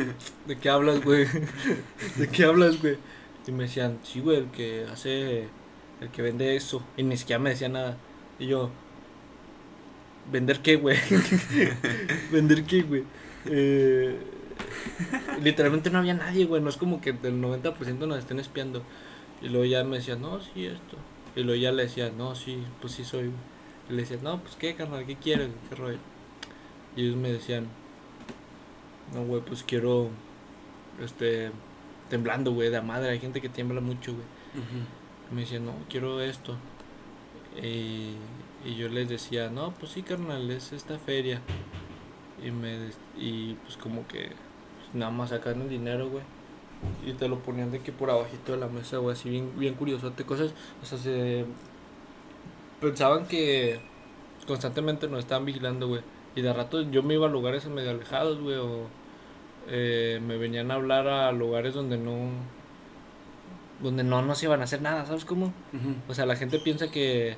[0.46, 1.26] ¿de qué hablas, güey?
[2.16, 2.98] ¿De qué hablas, güey?
[3.46, 5.48] Y me decían, sí, güey, el que hace,
[6.00, 6.82] el que vende eso.
[6.96, 7.96] Y ni siquiera me decía nada.
[8.38, 8.70] Y yo,
[10.30, 10.98] ¿vender qué, güey?
[12.32, 13.04] ¿Vender qué, güey?
[13.46, 14.18] Eh,
[15.42, 16.62] literalmente no había nadie, güey.
[16.62, 18.82] No es como que del 90% nos estén espiando.
[19.42, 20.96] Y luego ya me decían, no, sí, esto.
[21.34, 23.30] Y luego ya le decía, no, sí, pues sí soy.
[23.88, 25.50] Y le decía, no, pues qué, carnal, ¿qué quieres?
[25.68, 25.98] ¿Qué rollo?
[26.96, 27.66] Y ellos me decían,
[29.14, 30.08] no, güey, pues quiero,
[31.02, 31.50] este,
[32.08, 33.10] temblando, güey, de a madre.
[33.10, 34.24] Hay gente que tiembla mucho, güey.
[34.54, 35.05] Ujú.
[35.30, 36.56] Me decían, no, quiero esto.
[37.62, 38.14] Y,
[38.64, 41.40] y yo les decía, no, pues sí, carnal, es esta feria.
[42.44, 46.22] Y, me, y pues como que pues, nada más sacan el dinero, güey.
[47.06, 49.74] Y te lo ponían de que por abajito de la mesa, güey, así bien, bien
[49.74, 50.24] curiosote.
[50.24, 50.52] Cosas,
[50.82, 51.44] o sea, se
[52.80, 53.80] pensaban que
[54.46, 56.02] constantemente nos estaban vigilando, güey.
[56.34, 58.88] Y de rato yo me iba a lugares medio alejados, güey, o
[59.68, 62.30] eh, me venían a hablar a lugares donde no
[63.82, 65.52] donde no nos iban a hacer nada, ¿sabes cómo?
[66.08, 67.36] O sea, la gente piensa que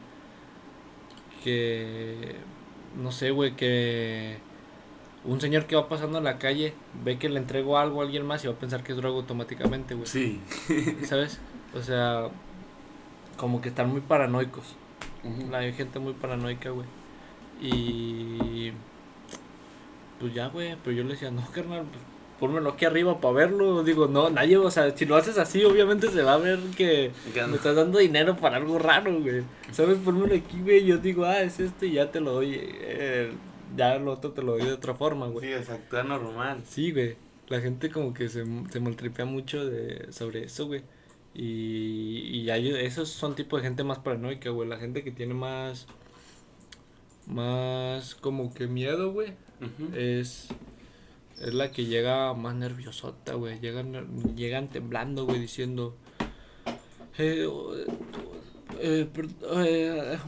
[1.42, 2.36] que
[2.96, 4.38] no sé, güey, que
[5.24, 6.74] un señor que va pasando en la calle
[7.04, 9.18] ve que le entrego algo a alguien más y va a pensar que es droga
[9.18, 10.06] automáticamente, güey.
[10.06, 10.40] Sí.
[11.04, 11.38] ¿Sabes?
[11.74, 12.28] O sea,
[13.36, 14.76] como que están muy paranoicos.
[15.52, 16.86] Hay gente muy paranoica, güey.
[17.60, 18.72] Y.
[20.20, 20.76] Pues ya, güey.
[20.82, 22.02] Pero yo le decía, no, carnal, pues
[22.38, 23.82] pónmelo aquí arriba para verlo.
[23.82, 27.10] Digo, no, nadie, o sea, si lo haces así, obviamente se va a ver que
[27.34, 29.42] me estás dando dinero para algo raro, güey.
[29.72, 29.98] ¿Sabes?
[29.98, 30.84] Pónmelo aquí, güey.
[30.84, 32.58] Yo digo, ah, es esto y ya te lo doy.
[32.60, 33.32] eh,
[33.76, 35.46] ya lo otro te lo doy de otra forma, güey.
[35.46, 36.62] Sí, exacto, normal.
[36.66, 37.16] Sí, güey.
[37.48, 40.82] La gente como que se, se maltripea mucho de, sobre eso, güey.
[41.34, 44.68] Y, y hay, esos son tipos de gente más paranoica, güey.
[44.68, 45.86] La gente que tiene más...
[47.26, 49.34] Más como que miedo, güey.
[49.94, 50.48] Es...
[51.40, 53.60] Es la que llega más nerviosota, güey.
[53.60, 55.96] Llegan, llegan temblando, güey, diciendo...
[57.16, 57.74] Eh, oh,
[58.80, 59.08] eh, eh,
[59.56, 60.18] eh,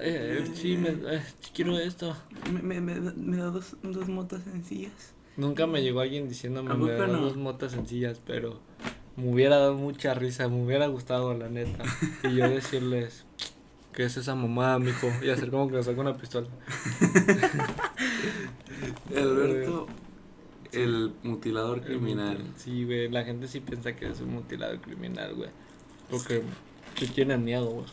[0.00, 1.22] eh, sí, me, eh,
[1.54, 2.16] quiero esto.
[2.52, 5.14] Me, me, me, da- me da dos, dos motas sencillas.
[5.36, 7.20] Nunca me llegó alguien diciéndome ¿A me no?
[7.20, 8.58] dos motas sencillas, pero
[9.16, 11.84] me hubiera dado mucha risa, me hubiera gustado, la neta.
[12.24, 13.24] Y yo decirles,
[13.92, 15.08] ¿qué es esa mamada, mijo?
[15.22, 16.48] Y hacer como que me saco una pistola.
[19.16, 19.86] Alberto,
[20.72, 22.38] el mutilador criminal.
[22.56, 25.50] Sí, güey, la gente sí piensa que es un mutilado criminal, güey.
[26.10, 26.42] Porque
[26.98, 27.86] te tienen miedo, güey.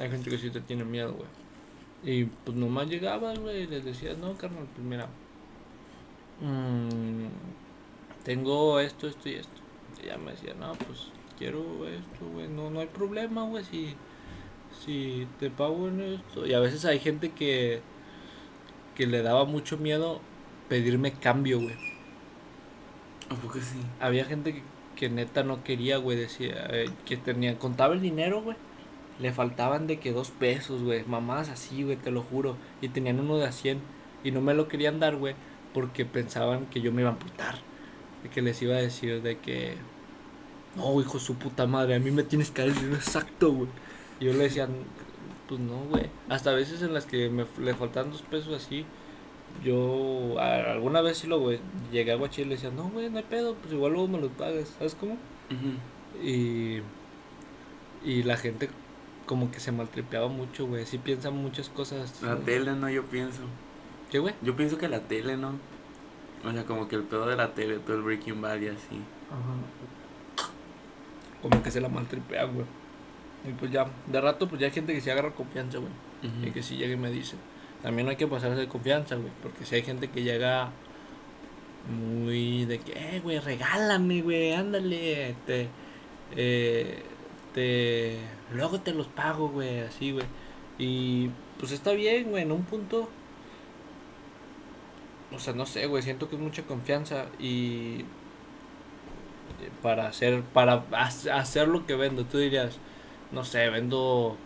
[0.00, 1.28] Hay gente que sí te tiene miedo, güey.
[2.04, 5.08] Y pues nomás llegaba, güey, y les decía, no, carnal, pues mira,
[6.40, 7.26] mm,
[8.24, 9.60] tengo esto, esto y esto.
[10.02, 13.94] Y ya me decía, no, pues quiero esto, güey, no, no hay problema, güey, si,
[14.84, 16.46] si te pago en esto.
[16.46, 17.80] Y a veces hay gente que,
[18.94, 20.20] que le daba mucho miedo
[20.68, 21.76] pedirme cambio, güey.
[23.30, 23.80] ¿A poco sí?
[24.00, 24.62] Había gente que,
[24.94, 28.56] que neta no quería, güey, decía, eh, que tenía, contaba el dinero, güey.
[29.18, 31.04] Le faltaban de que dos pesos, güey.
[31.04, 32.56] Mamás así, güey, te lo juro.
[32.82, 33.80] Y tenían uno de a 100.
[34.24, 35.34] Y no me lo querían dar, güey.
[35.72, 37.56] Porque pensaban que yo me iba a amputar.
[38.22, 39.76] De que les iba a decir de que...
[40.74, 41.94] No, hijo su puta madre.
[41.94, 43.68] A mí me tienes que dar el dinero exacto, güey.
[44.20, 44.68] Y yo le decía...
[45.48, 46.10] Pues no, güey.
[46.28, 48.84] Hasta veces en las que me, le faltaban dos pesos así.
[49.64, 50.38] Yo...
[50.40, 51.58] a- alguna vez sí lo, güey.
[51.92, 52.70] Llegué a Guachil y le decía...
[52.70, 53.54] No, güey, no hay pedo.
[53.54, 54.74] Pues igual luego me los pagas.
[54.78, 55.16] ¿Sabes cómo?
[56.22, 56.80] Y,
[58.04, 58.68] y la gente
[59.26, 60.86] como que se maltripeaba mucho, güey.
[60.86, 62.22] Sí piensan muchas cosas.
[62.22, 63.42] La tele, no, yo pienso.
[64.10, 64.34] ¿Qué, güey?
[64.42, 65.52] Yo pienso que la tele, ¿no?
[66.44, 69.00] O sea, como que el pedo de la tele, todo el Breaking Bad y así.
[71.42, 72.66] Como que se la maltripean, güey.
[73.48, 75.92] Y pues ya, de rato, pues ya hay gente que se agarra confianza, güey.
[76.44, 77.36] Y que si llega y me dice.
[77.86, 79.30] También no hay que pasarse de confianza, güey.
[79.44, 80.70] Porque si hay gente que llega
[81.88, 85.36] muy de que, eh, güey, regálame, güey, ándale.
[85.46, 85.68] Te,
[86.34, 87.02] eh,
[88.52, 90.26] luego te los pago, güey, así, güey.
[90.78, 91.30] Y
[91.60, 93.08] pues está bien, güey, en un punto.
[95.32, 98.00] O sea, no sé, güey, siento que es mucha confianza y
[99.60, 101.06] eh, para hacer para ha-
[101.38, 102.78] hacer lo que vendo, tú dirías,
[103.32, 104.36] no sé, vendo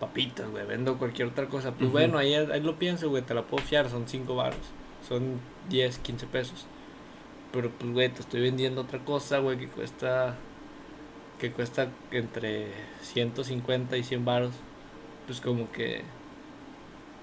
[0.00, 1.72] papitas, güey, vendo cualquier otra cosa.
[1.72, 4.60] Pues bueno, ahí, ahí lo pienso, güey, te la puedo fiar, son 5 baros,
[5.08, 6.66] son 10, 15 pesos.
[7.52, 10.36] Pero pues, güey, te estoy vendiendo otra cosa, güey, que cuesta
[11.38, 12.68] que cuesta entre
[13.02, 14.54] 150 y 100 baros.
[15.26, 16.02] Pues como que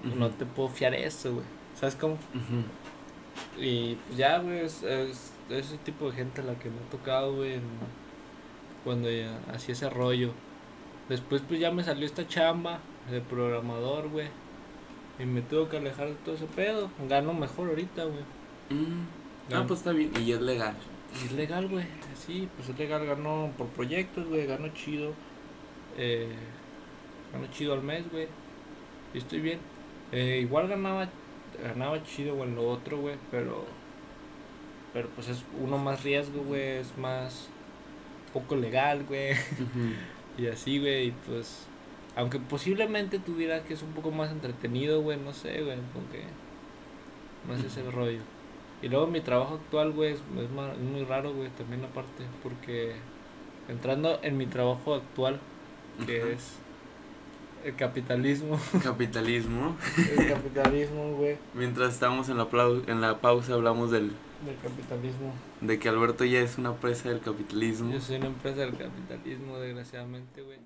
[0.02, 1.46] no te puedo fiar eso, güey.
[1.74, 2.18] ¿Sabes cómo?
[3.58, 7.34] Y pues ya, güey, es, es ese tipo de gente la que me ha tocado,
[7.36, 7.60] güey,
[8.84, 10.32] cuando ya hacía ese rollo.
[11.08, 12.80] Después, pues ya me salió esta chamba
[13.10, 14.28] de programador, güey.
[15.18, 16.90] Y me tuve que alejar de todo ese pedo.
[17.08, 18.22] Gano mejor ahorita, güey.
[18.70, 19.06] Mm.
[19.54, 20.10] Ah, pues está bien.
[20.18, 20.74] Y es legal.
[21.20, 21.84] Y es legal, güey.
[22.16, 23.06] Sí, pues es legal.
[23.06, 24.46] Gano por proyectos, güey.
[24.46, 25.12] Gano chido.
[25.96, 26.32] Eh,
[27.32, 28.26] gano chido al mes, güey.
[29.12, 29.60] Y estoy bien.
[30.10, 31.08] Eh, igual ganaba
[31.62, 33.16] ganaba chido, güey, en lo otro, güey.
[33.30, 33.64] Pero,
[34.92, 36.78] pero pues es uno más riesgo, güey.
[36.78, 37.48] Es más
[38.32, 39.32] poco legal, güey.
[39.32, 39.92] Ujú.
[40.38, 41.08] Y así, güey.
[41.08, 41.66] Y pues,
[42.16, 45.18] aunque posiblemente tú dirás que es un poco más entretenido, güey.
[45.18, 45.76] No sé, güey.
[45.92, 46.24] Como que
[47.46, 48.20] no es ese rollo.
[48.82, 52.92] Y luego mi trabajo actual, güey, es, es muy raro, güey, también aparte, porque
[53.68, 55.40] entrando en mi trabajo actual,
[56.04, 56.56] que es
[57.64, 59.74] el capitalismo, Capitalismo.
[60.18, 62.46] el capitalismo, güey, Mientras estamos en la,
[62.86, 64.10] en la pausa hablamos del,
[64.44, 65.32] del capitalismo.
[65.60, 67.92] de que Alberto ya es una presa del capitalismo.
[67.92, 70.58] Yo soy una empresa del capitalismo, desgraciadamente, güey.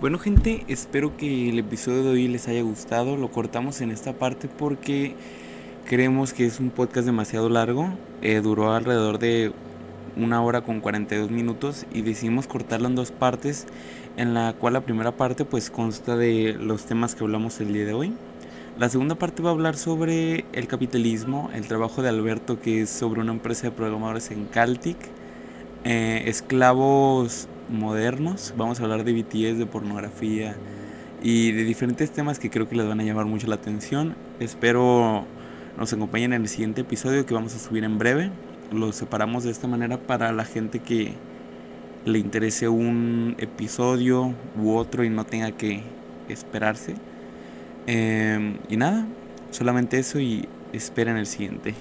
[0.00, 3.16] Bueno gente, espero que el episodio de hoy les haya gustado.
[3.16, 5.14] Lo cortamos en esta parte porque
[5.86, 7.96] creemos que es un podcast demasiado largo.
[8.20, 9.52] Eh, duró alrededor de
[10.16, 13.66] una hora con 42 minutos y decidimos cortarlo en dos partes.
[14.16, 17.84] En la cual la primera parte pues consta de los temas que hablamos el día
[17.84, 18.14] de hoy.
[18.76, 22.90] La segunda parte va a hablar sobre el capitalismo, el trabajo de Alberto que es
[22.90, 24.96] sobre una empresa de programadores en Caltic,
[25.84, 30.56] eh, esclavos modernos, vamos a hablar de BTS, de pornografía
[31.22, 34.16] y de diferentes temas que creo que les van a llamar mucho la atención.
[34.40, 35.24] Espero
[35.78, 38.32] nos acompañen en el siguiente episodio que vamos a subir en breve.
[38.72, 41.14] Lo separamos de esta manera para la gente que
[42.06, 45.84] le interese un episodio u otro y no tenga que
[46.28, 46.96] esperarse.
[47.86, 49.06] Eh, y nada,
[49.50, 51.74] solamente eso y esperen el siguiente.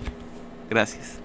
[0.70, 1.23] Gracias.